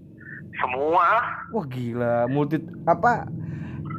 [0.53, 1.23] Semua.
[1.49, 3.31] Wah gila, multi apa?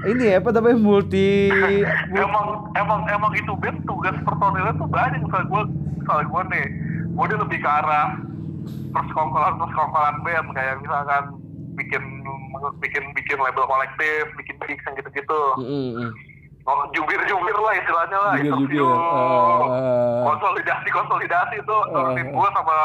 [0.03, 5.21] Ini ya apa namanya multi, multi Emang emang emang itu band tugas personilnya tuh banyak.
[5.21, 5.63] Misalnya gue,
[5.97, 6.67] misalnya gue nih,
[7.09, 8.09] gue dia lebih ke arah
[8.91, 11.23] persekongkolan persekongkolan band kayak misalkan
[11.75, 12.03] bikin
[12.79, 16.15] bikin bikin label kolektif bikin gigs yang gitu-gitu Mm-mm.
[16.63, 18.55] oh, jubir-jubir lah istilahnya lah Jubir-jubir.
[18.55, 22.31] interview Eh, konsolidasi konsolidasi itu Eh, ngurusin eh.
[22.31, 22.77] gue sama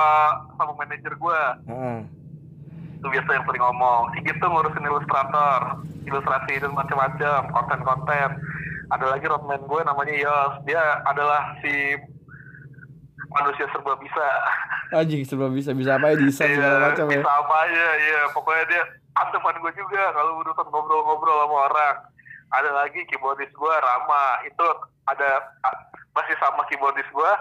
[0.56, 1.98] sama manajer gue Heeh.
[2.98, 4.02] Itu biasa yang sering ngomong.
[4.12, 5.60] Sigit tuh ngurusin ilustrator
[6.04, 8.30] ilustrasi dan macam-macam konten-konten.
[8.88, 10.54] Ada lagi roadman gue namanya Yos.
[10.64, 11.94] Dia adalah si
[13.30, 14.26] manusia serba bisa.
[14.94, 15.76] Anjing sebelum bisa.
[15.76, 17.20] Bisa apa ya desain segala Iya, macam ya.
[17.20, 18.22] bisa apa aja iya.
[18.32, 18.82] Pokoknya dia
[19.14, 21.96] anteman gue juga kalau urusan ngobrol-ngobrol sama orang.
[22.48, 24.26] Ada lagi keyboardis gue Rama.
[24.48, 24.68] Itu
[25.06, 25.44] ada
[26.16, 27.32] masih sama keyboardis gue.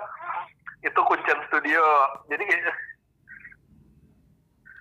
[0.83, 1.85] Itu kuncen studio.
[2.27, 2.45] Jadi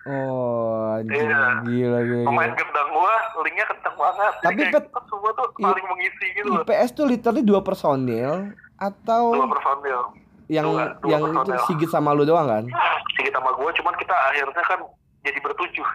[0.06, 1.01] Oh.
[1.01, 1.66] Iya.
[1.66, 2.60] Gila, gila, pemain gila.
[2.60, 6.89] gendang gue linknya kenceng banget Jadi Tapi, kayak Pet, semua tuh saling mengisi gitu IPS
[6.93, 8.32] tuh literally dua personil
[8.78, 9.99] atau dua personil
[10.45, 11.66] yang dua- dua yang itu personil.
[11.66, 12.64] Sigit sama lu doang kan?
[13.12, 14.80] Sigit sama gue cuman kita akhirnya kan
[15.22, 15.88] jadi bertujuh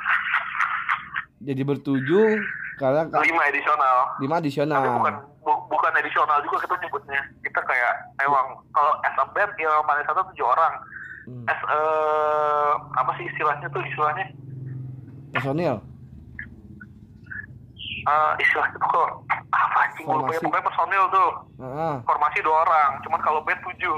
[1.41, 2.27] Jadi bertujuh
[2.77, 4.83] karena ka- lima edisional lima tapi adisional.
[4.99, 9.71] bukan bu- bukan edisional juga kita nyebutnya kita kayak emang kalau as a band ya
[9.83, 10.75] mana satu tujuh orang
[11.31, 11.47] Hmm.
[11.47, 14.26] eh, apa sih istilahnya tuh istilahnya
[15.31, 15.78] Personil.
[18.01, 19.09] Eh, istilahnya tuh kok
[19.49, 20.41] apa sih ya Formasi.
[20.41, 21.95] pokoknya personil tuh Heeh.
[22.03, 23.95] formasi dua orang cuman kalau band tujuh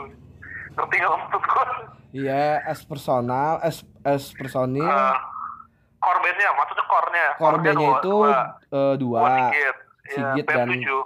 [0.73, 1.67] ngerti nggak maksud gue
[2.13, 4.85] Iya, as personal, as as personil.
[4.85, 5.17] Eh,
[5.97, 8.33] core bandnya maksudnya core-nya Core Core-nya bandnya itu dua,
[8.69, 9.25] eh, dua dua.
[9.25, 9.73] Sigit Iya,
[10.13, 11.01] Sigit band dan- tujuh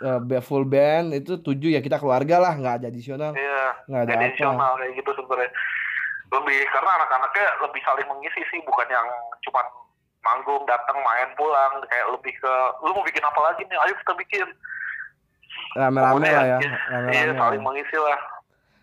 [0.00, 3.36] Eh, ba- full band itu tujuh ya kita keluarga lah nggak ada adisional.
[3.36, 5.52] Iya, Nggak ada edisional kayak gitu sebenarnya.
[6.32, 9.04] Lebih karena anak-anaknya lebih saling mengisi sih, bukan yang
[9.44, 9.66] cuman
[10.24, 11.84] manggung, datang, main, pulang.
[11.84, 13.76] Kayak lebih ke, lu mau bikin apa lagi nih?
[13.76, 14.48] Ayo kita bikin.
[15.76, 16.58] Rame-rame lah ya.
[16.64, 17.36] Iya, Rame-rame.
[17.36, 17.66] saling lah.
[17.68, 18.20] mengisi lah.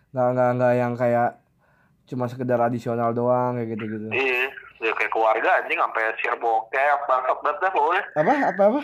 [0.08, 1.30] Nggak nggak nggak yang kayak
[2.08, 4.06] cuma sekedar adisional doang kayak gitu-gitu.
[4.08, 8.02] Iya, ya kayak keluarga anjing sampai share bokep, bangsat banget dah pokoknya.
[8.14, 8.82] Apa apa apa?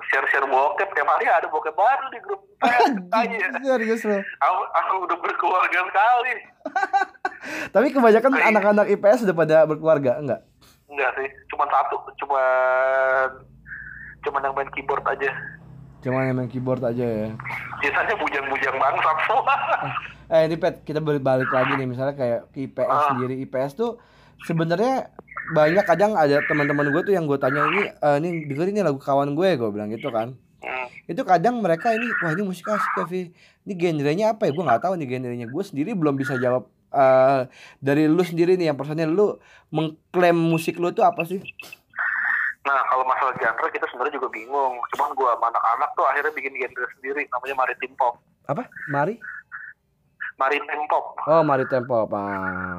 [0.00, 2.40] Share-share bokep, tiap hari ada bokep baru di grup.
[3.66, 4.22] Serius loh.
[4.38, 6.32] aku, aku udah berkeluarga sekali.
[7.74, 10.40] Tapi kebanyakan Kayak- anak-anak IPS sudah pada berkeluarga, enggak?
[10.86, 13.28] Enggak sih, cuman satu, cuman
[14.20, 15.30] cuman yang main keyboard aja.
[15.98, 17.28] Cuma yang main keyboard aja ya.
[17.78, 19.56] Sisanya bujang-bujang bangsat semua.
[20.28, 23.10] Eh ini Pet, kita balik lagi nih misalnya kayak IPS Ah.
[23.10, 23.34] sendiri.
[23.42, 23.98] IPS tuh
[24.40, 25.10] sebenarnya
[25.54, 29.00] banyak kadang ada teman-teman gue tuh yang gue tanya ini eh, ini dengerin ini lagu
[29.00, 30.36] kawan gue gue bilang gitu kan.
[30.58, 30.86] Hmm.
[31.06, 33.32] Itu kadang mereka ini wah ini musik asik ya Vi.
[33.68, 34.52] Ini genrenya apa ya?
[34.52, 35.46] Gue nggak tahu nih genrenya.
[35.48, 37.44] Gue sendiri belum bisa jawab eh
[37.84, 39.36] dari lu sendiri nih yang personnya lu
[39.68, 41.40] mengklaim musik lu tuh apa sih?
[42.68, 44.76] Nah, kalau masalah genre kita sebenarnya juga bingung.
[44.92, 48.20] Cuman gua sama anak-anak tuh akhirnya bikin genre sendiri namanya maritim pop.
[48.44, 48.68] Apa?
[48.92, 49.16] Mari?
[50.38, 51.18] Maritim pop.
[51.26, 52.22] Oh, Mari Tempo apa?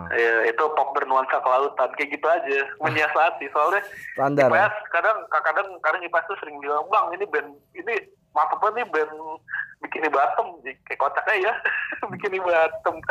[0.09, 2.59] Ya, itu pop bernuansa kelautan kayak gitu aja.
[2.79, 4.47] Menyiasati soalnya Standar.
[4.47, 4.63] ya?
[4.63, 7.93] IPS kadang kadang kadang IPS tuh sering bilang, "Bang, ini band ini
[8.31, 9.11] mantep banget nih band
[9.81, 11.53] bikini bottom." Kayak kocaknya ya.
[12.11, 12.95] bikini bottom.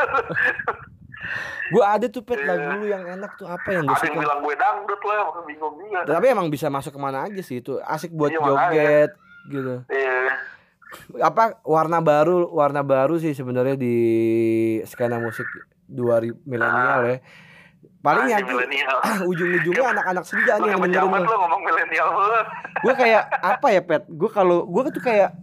[1.69, 2.47] Gue ada tuh pet Iya.
[2.49, 4.23] lagu lu yang enak tuh apa yang gue Ada yang suka.
[4.23, 5.99] bilang gue dangdut lah, bingung juga.
[6.09, 8.49] Tapi emang bisa masuk ke mana aja sih itu asik buat makanya.
[8.71, 9.11] joget
[9.45, 9.75] gitu.
[9.85, 10.19] Iya.
[11.21, 13.95] Apa warna baru warna baru sih sebenarnya di
[14.89, 15.45] skena musik
[15.89, 17.17] 2000 milenial ya.
[17.99, 18.97] Paling yang milenial.
[19.27, 21.19] ujung-ujungnya anak-anak senja nih yang lu.
[21.19, 22.07] lu ngomong milenial.
[22.85, 24.07] Gue kayak apa ya pet?
[24.07, 25.35] Gue kalau gue tuh kayak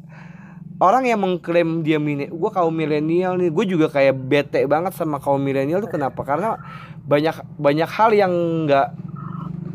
[0.81, 5.21] orang yang mengklaim dia mini, gue kaum milenial nih, gue juga kayak bete banget sama
[5.21, 6.21] kaum milenial tuh kenapa?
[6.25, 6.57] Karena
[7.05, 8.33] banyak banyak hal yang
[8.65, 8.89] nggak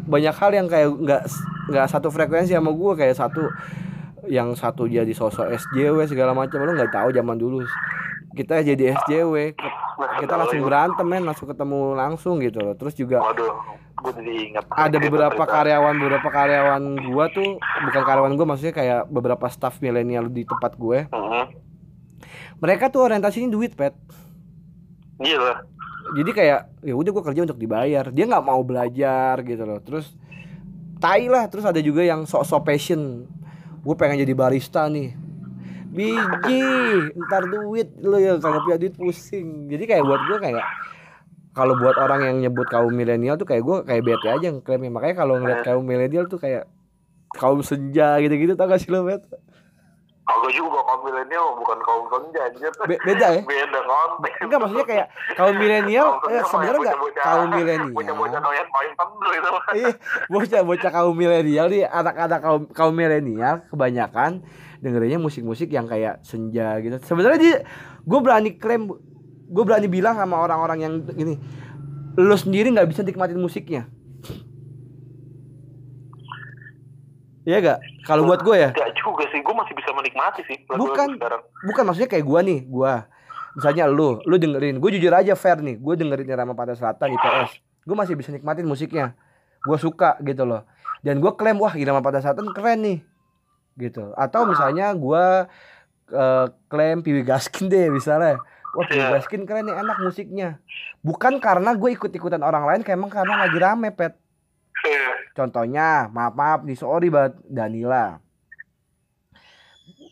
[0.10, 1.22] banyak hal yang kayak nggak
[1.70, 3.46] nggak satu frekuensi sama gue kayak satu
[4.28, 6.62] yang satu jadi sosok SJW segala macam.
[6.62, 7.66] Lu nggak tahu zaman dulu.
[8.32, 9.58] Kita jadi SJW
[10.20, 11.24] kita langsung berantem men.
[11.24, 12.74] Langsung ketemu langsung gitu loh.
[12.74, 13.52] Terus juga Waduh,
[14.02, 14.64] gue jadi ingat.
[14.70, 20.26] ada beberapa karyawan beberapa karyawan gua tuh bukan karyawan gua maksudnya kayak beberapa staff milenial
[20.26, 21.06] di tempat gue.
[21.10, 21.46] Mhm.
[22.62, 23.98] mereka tuh orientasinya duit pet.
[25.18, 25.66] Gila.
[26.12, 28.10] jadi kayak ya udah gua kerja untuk dibayar.
[28.10, 29.82] Dia nggak mau belajar gitu loh.
[29.82, 30.14] Terus
[30.98, 31.50] tai lah.
[31.50, 33.26] Terus ada juga yang sok-sok passion
[33.82, 35.14] gue pengen jadi barista nih.
[35.92, 36.64] Biji
[37.28, 39.68] ntar duit lo ya kagak punya duit pusing.
[39.68, 40.66] Jadi kayak buat gue kayak
[41.52, 44.92] kalau buat orang yang nyebut kaum milenial tuh kayak gue kayak bete aja ngeklaimnya.
[44.94, 46.70] Makanya kalau ngeliat kaum milenial tuh kayak
[47.36, 49.24] kaum senja gitu-gitu tau gak sih lo bet
[50.22, 52.72] Kagak juga kaum milenial bukan kaum senja anjir.
[52.84, 54.38] Be- beda ya Beda konteks.
[54.40, 58.92] enggak maksudnya kayak kaum milenial eh, sebenarnya mah nggak bocah-bocah- kaum milenial Bocah-bocah doyan main
[58.94, 59.50] tendel itu.
[59.50, 59.64] mah.
[59.72, 59.90] Iya,
[60.28, 64.32] bocah-bocah kaum milenial nih, anak-anak kaum kaum milenial kebanyakan
[64.78, 66.96] dengerinnya musik-musik yang kayak senja gitu.
[67.02, 67.56] Sebenarnya dia
[68.02, 68.90] gue berani klaim
[69.48, 71.36] gue berani bilang sama orang-orang yang gini
[72.14, 73.88] lu sendiri nggak bisa nikmatin musiknya
[77.42, 77.80] Iya gak?
[78.06, 81.10] Kalau buat gue ya, Gak juga sih, gue masih bisa menikmati sih lagu-lagu Bukan.
[81.18, 81.42] sekarang.
[81.66, 82.94] bukan maksudnya kayak gua nih, gua.
[83.58, 87.60] Misalnya lu, lu dengerin, gue jujur aja fair nih, gue dengerin Irama Pantai Selatan IPS,
[87.84, 89.12] gue masih bisa nikmatin musiknya,
[89.66, 90.64] gue suka gitu loh,
[91.04, 92.98] dan gue klaim wah Irama Pantai Selatan keren nih,
[93.76, 94.16] gitu.
[94.16, 95.52] Atau misalnya gua
[96.08, 98.40] eh, klaim Piwi Gaskin deh misalnya,
[98.72, 99.20] wah Piwi Iya.
[99.20, 100.64] Gaskin keren nih enak musiknya,
[101.04, 104.21] bukan karena gue ikut-ikutan orang lain, kayak emang karena lagi rame pet.
[104.82, 105.08] Iya.
[105.38, 108.18] Contohnya, maaf maaf nih sorry banget Danila.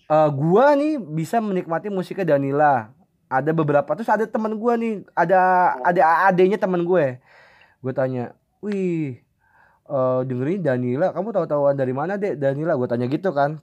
[0.09, 2.89] Eh gua nih bisa menikmati musiknya Danila.
[3.29, 7.21] Ada beberapa terus ada teman gua nih, ada ada adanya teman gue.
[7.79, 9.21] Gue tanya, "Wih,
[9.85, 12.41] eh dengerin Danila, kamu tahu-tahuan dari mana, Dek?
[12.41, 13.61] Danila?" Gue tanya gitu kan.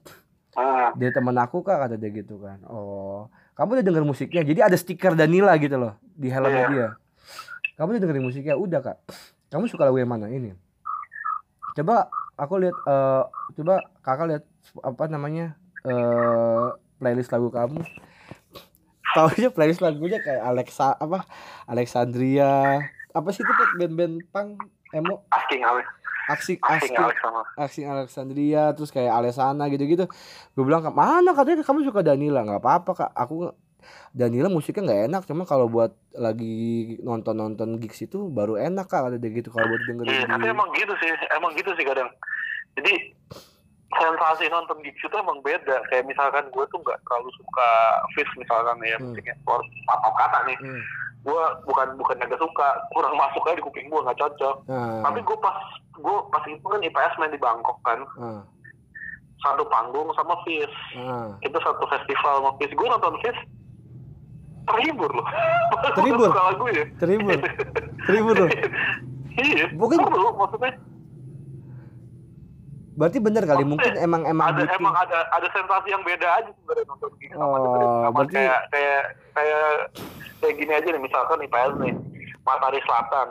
[0.56, 0.94] Hmm.
[0.96, 2.62] Dia teman aku Kak, kata dia gitu kan.
[2.70, 3.28] Oh,
[3.58, 4.40] kamu udah denger musiknya.
[4.40, 6.68] Jadi ada stiker Danila gitu loh di helmnya Iya.
[6.72, 6.88] dia.
[7.76, 8.54] Kamu udah dengerin musiknya?
[8.56, 8.96] Udah, Kak.
[9.52, 10.56] Kamu suka lagu yang mana ini?
[11.76, 12.08] Coba
[12.40, 13.22] aku lihat eh
[13.60, 14.44] coba Kakak lihat
[14.80, 15.60] apa namanya?
[15.84, 16.66] eh
[16.98, 17.84] playlist lagu kamu.
[19.14, 21.28] Tahu aja playlist lagunya kayak Alexa apa?
[21.68, 22.80] Alexandria.
[23.12, 24.60] Apa sih itu band-band punk
[24.92, 25.86] emo Asking Alex,
[26.28, 26.96] aksi asking.
[27.56, 30.04] Aksi Alexandria terus kayak Alesana gitu-gitu.
[30.52, 33.10] Gue bilang mana katanya kamu suka Danila nggak apa-apa kak.
[33.16, 33.52] Aku
[34.10, 36.56] Danila musiknya nggak enak cuma kalau buat lagi
[37.00, 40.92] nonton-nonton gigs itu baru enak kak dia gitu kalau buat dengerin Iya, tapi emang gitu
[40.96, 42.08] sih, emang gitu sih kadang.
[42.74, 42.92] Jadi
[43.88, 45.76] sensasi nonton gigs itu emang beda.
[45.88, 47.68] Kayak misalkan gue tuh nggak terlalu suka
[48.12, 49.12] Fish misalkan ya, Hmm.
[49.12, 49.34] musiknya.
[49.86, 50.82] Apa kata nih, Hmm.
[51.22, 54.56] gue bukan bukan agak suka, kurang masuk aja di kuping gue nggak cocok.
[54.66, 55.56] Nah, Tapi gue pas
[55.92, 58.42] gue pas itu kan IPS main di Bangkok kan, ah,
[59.38, 60.76] satu panggung sama Fish.
[60.96, 61.32] ah.
[61.40, 62.72] Itu satu festival sama Fish.
[62.72, 63.40] Gue nonton Fish
[64.66, 65.26] terhibur loh.
[65.96, 66.28] Terhibur?
[66.28, 66.84] suka lagu ya.
[66.96, 67.38] Terhibur,
[68.06, 68.50] terhibur loh.
[69.36, 69.64] iya.
[69.72, 70.72] Mungkin- seru maksudnya.
[72.96, 74.72] Berarti bener kali Maksudnya, mungkin emang emang ada butuh.
[74.74, 78.60] emang ada ada sensasi yang beda aja sebenarnya nonton sama Oh, dengerin sama berarti- kayak
[78.66, 79.68] kayak kayak
[80.40, 81.94] kayak gini aja nih misalkan IPS nih
[82.42, 83.28] Matahari Selatan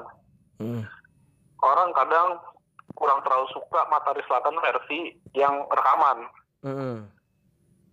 [0.56, 0.82] Hmm.
[1.60, 2.30] orang kadang
[2.94, 5.00] kurang terlalu suka Matahari Selatan versi
[5.34, 6.18] yang rekaman
[6.62, 6.98] Hmm.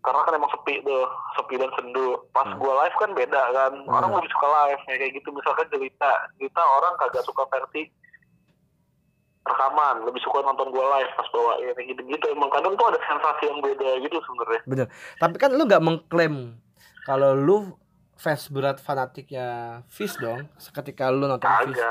[0.03, 2.59] Karena kan emang sepi tuh sepi dan sendu pas Hmm.
[2.59, 4.19] gua live kan beda kan orang Hmm.
[4.19, 7.83] lebih suka live ya, kayak gitu misalkan cerita cerita orang kagak suka versi
[9.43, 12.99] rekaman lebih suka nonton gua live pas bawain kayak gitu gitu emang kadang tuh ada
[13.03, 14.87] sensasi yang beda gitu sebenarnya Bener.
[15.19, 16.35] Tapi kan lu nggak mengklaim
[17.03, 17.75] kalau lu
[18.15, 21.83] fans berat fanatiknya Fish dong seketika lu nonton Fish.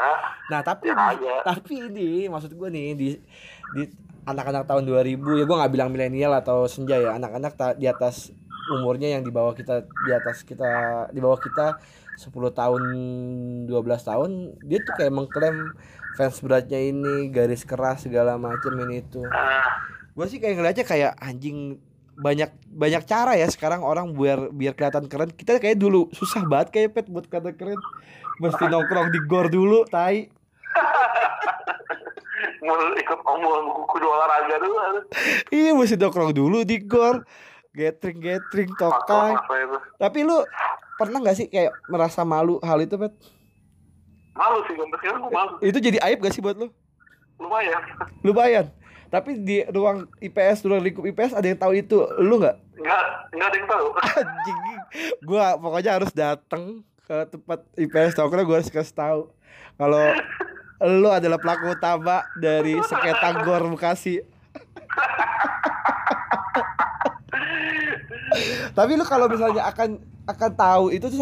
[0.47, 3.09] Nah, tapi ya tapi ini maksud gue nih di
[3.72, 3.84] di
[4.26, 8.30] anak-anak tahun 2000 ya gue nggak bilang milenial atau senja ya anak-anak di atas
[8.72, 10.69] umurnya yang di bawah kita di atas kita
[11.09, 11.82] di bawah kita
[12.22, 12.82] 10 tahun
[13.65, 14.30] 12 tahun
[14.61, 15.74] dia tuh kayak mengklaim
[16.13, 19.24] fans beratnya ini garis keras segala macam ini itu.
[20.11, 21.80] Gue sih kayak ngeliatnya kayak anjing
[22.22, 25.32] banyak banyak cara ya sekarang orang biar biar kelihatan keren.
[25.32, 27.80] Kita kayak dulu susah banget kayak pet buat kata keren.
[28.43, 30.28] Mesti nongkrong di gor dulu tai
[32.62, 33.20] mau ikut
[33.89, 34.78] kudu olahraga dulu.
[35.49, 37.26] Iya mesti nongkrong dulu di gor.
[37.72, 39.32] Gathering gathering tokai
[39.95, 40.43] Tapi lu
[40.99, 43.16] pernah gak sih kayak merasa malu hal itu Pet?
[44.32, 45.53] malu sih sampai sekarang gue malu.
[45.59, 46.72] Itu jadi aib gak sih buat lu?
[47.41, 47.82] lumayan.
[48.22, 48.66] Lumayan.
[49.12, 51.97] Tapi di ruang IPS, ruang lingkup IPS ada yang tahu itu.
[52.22, 52.55] Lu gak?
[52.82, 53.05] nggak
[53.38, 53.88] nggak ada yang tahu.
[54.22, 54.59] Anjing.
[55.26, 59.22] Gua pokoknya harus datang ke tempat IPS nongkrong gue harus kasih tahu.
[59.76, 60.05] Kalau
[60.82, 64.17] lu adalah pelaku utama dari sengketa gor Bekasi.
[68.73, 71.21] Tapi lu kalau misalnya akan akan tahu itu tuh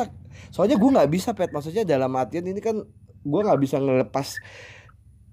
[0.54, 1.52] soalnya gue nggak bisa pet.
[1.52, 2.80] Maksudnya dalam artian ini kan
[3.20, 4.40] gue nggak bisa ngelepas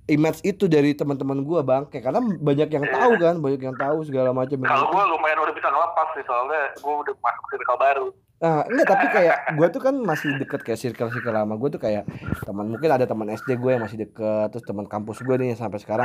[0.06, 1.86] image itu dari teman-teman gue bang.
[1.86, 4.58] Kayak karena banyak yang tahu kan banyak yang tahu segala macam.
[4.58, 8.84] Kalau gue lumayan udah bisa ngelepas sih soalnya gue udah masuk circle baru nah enggak
[8.84, 12.04] tapi kayak gue tuh kan masih deket kayak circle circle lama gue tuh kayak
[12.44, 15.60] teman mungkin ada teman SD gue yang masih deket terus teman kampus gue nih yang
[15.60, 16.04] sampai sekarang.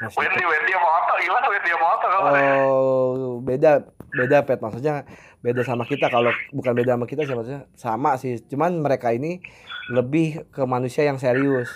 [0.00, 2.28] Masih Wendy Wendy Otto gimana Wendy Otto kamu
[2.60, 4.60] Oh, beda beda pet.
[4.60, 5.04] Maksudnya
[5.40, 6.08] beda sama kita.
[6.08, 8.40] Kalau bukan beda sama kita sih maksudnya sama sih.
[8.44, 9.40] Cuman mereka ini
[9.88, 11.72] lebih ke manusia yang serius.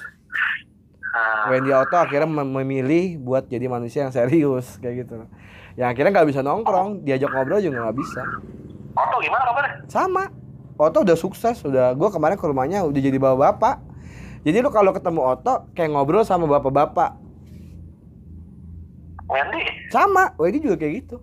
[1.05, 5.25] Nah, Wendy Auto akhirnya mem- memilih buat jadi manusia yang serius kayak gitu.
[5.77, 7.05] Yang akhirnya nggak bisa nongkrong.
[7.05, 8.25] Diajak ngobrol juga nggak bisa
[8.95, 10.31] Otto gimana kabarnya sama
[10.75, 13.77] Oto udah sukses udah gue kemarin ke rumahnya udah jadi bapak bapak
[14.47, 17.19] jadi lu kalau ketemu Oto kayak ngobrol sama bapak-bapak
[19.31, 21.17] Wendy sama Wendy juga kayak gitu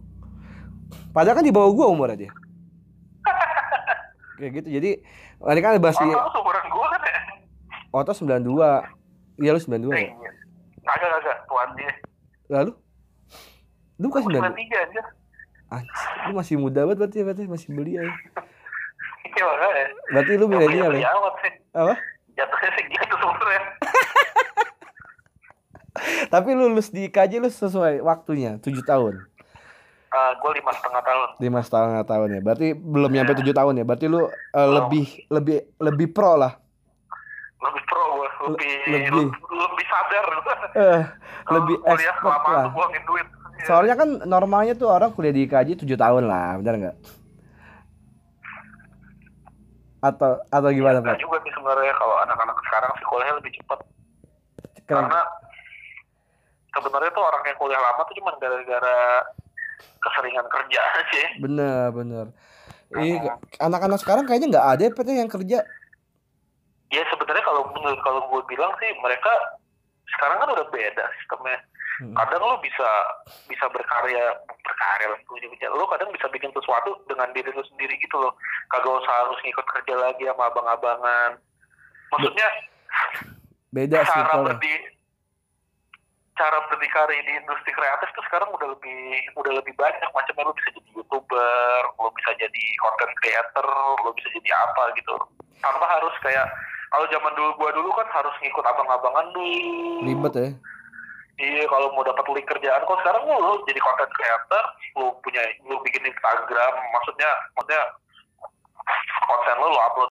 [1.11, 2.31] padahal kan di bawah gue umurnya dia
[4.39, 4.91] kayak gitu jadi
[5.41, 7.21] ini kan bahas Otto seumuran gue kan ya
[7.91, 8.39] Oto 92.
[9.43, 10.15] Iya lu 92 Eh, ya?
[10.15, 10.31] iya.
[10.81, 11.91] Kagak kagak, tuan dia.
[12.47, 12.71] Lalu?
[13.99, 14.55] Lu bukan Gua 92?
[14.55, 15.01] 93 aja.
[15.71, 18.13] Anjir, lu masih muda banget berarti, berarti masih belia ya.
[19.23, 19.85] Iya makanya.
[20.11, 21.07] Berarti lu milenial ya?
[21.71, 21.95] Apa?
[22.35, 23.61] Jatuhnya sih gitu sebenernya.
[26.33, 29.15] Tapi lulus di IKJ lu sesuai waktunya, 7 tahun.
[30.11, 31.27] Uh, gue lima setengah tahun.
[31.39, 35.71] lima setengah tahun ya berarti belum nyampe tujuh tahun ya berarti lu eh, lebih lebih
[35.79, 36.59] lebih pro lah
[37.63, 39.27] Lebih pro gue, lebih, lebih.
[39.31, 40.25] lebih, sadar.
[40.75, 41.03] eh
[41.47, 42.75] lebih expert lah
[43.07, 43.27] duit.
[43.61, 43.67] Iya.
[43.69, 46.97] soalnya kan normalnya tuh orang kuliah di IKJ tujuh tahun lah benar nggak
[50.01, 53.79] atau atau gimana Enggak pak juga sih sebenarnya kalau anak-anak sekarang sih kuliahnya lebih cepat.
[54.89, 55.21] Karena
[56.73, 58.97] sebenarnya tuh orang yang kuliah lama tuh cuma gara-gara
[60.01, 61.23] keseringan kerja aja.
[61.37, 62.25] bener bener
[62.97, 63.21] ini
[63.61, 65.59] anak-anak sekarang kayaknya nggak ada ya PT yang kerja
[66.91, 69.31] Ya sebenarnya kalau menurut kalau gue bilang sih mereka
[70.11, 71.55] sekarang kan udah beda sistemnya.
[72.01, 72.17] Hmm.
[72.17, 72.89] Kadang lo bisa
[73.45, 75.19] bisa berkarya berkarya lah.
[75.77, 78.33] Lo kadang bisa bikin sesuatu dengan diri lo sendiri gitu loh.
[78.73, 81.37] Kagak usah harus ngikut kerja lagi sama abang-abangan.
[82.09, 82.47] Maksudnya
[83.71, 84.73] beda sih cara kalau berdi
[86.35, 88.99] cara berdikari di industri kreatif tuh sekarang udah lebih
[89.37, 93.67] udah lebih banyak macamnya lo bisa jadi youtuber lo bisa jadi content creator
[94.01, 95.15] lo bisa jadi apa gitu
[95.61, 96.49] tanpa harus kayak
[96.91, 99.55] kalau zaman dulu gua dulu kan harus ngikut abang-abangan dulu
[100.03, 100.49] ribet ya
[101.39, 104.63] iya kalau mau dapat link kerjaan kok sekarang lo, lo jadi content creator
[104.97, 107.81] lo punya lo bikin Instagram maksudnya maksudnya
[109.29, 109.99] konten lo lo upload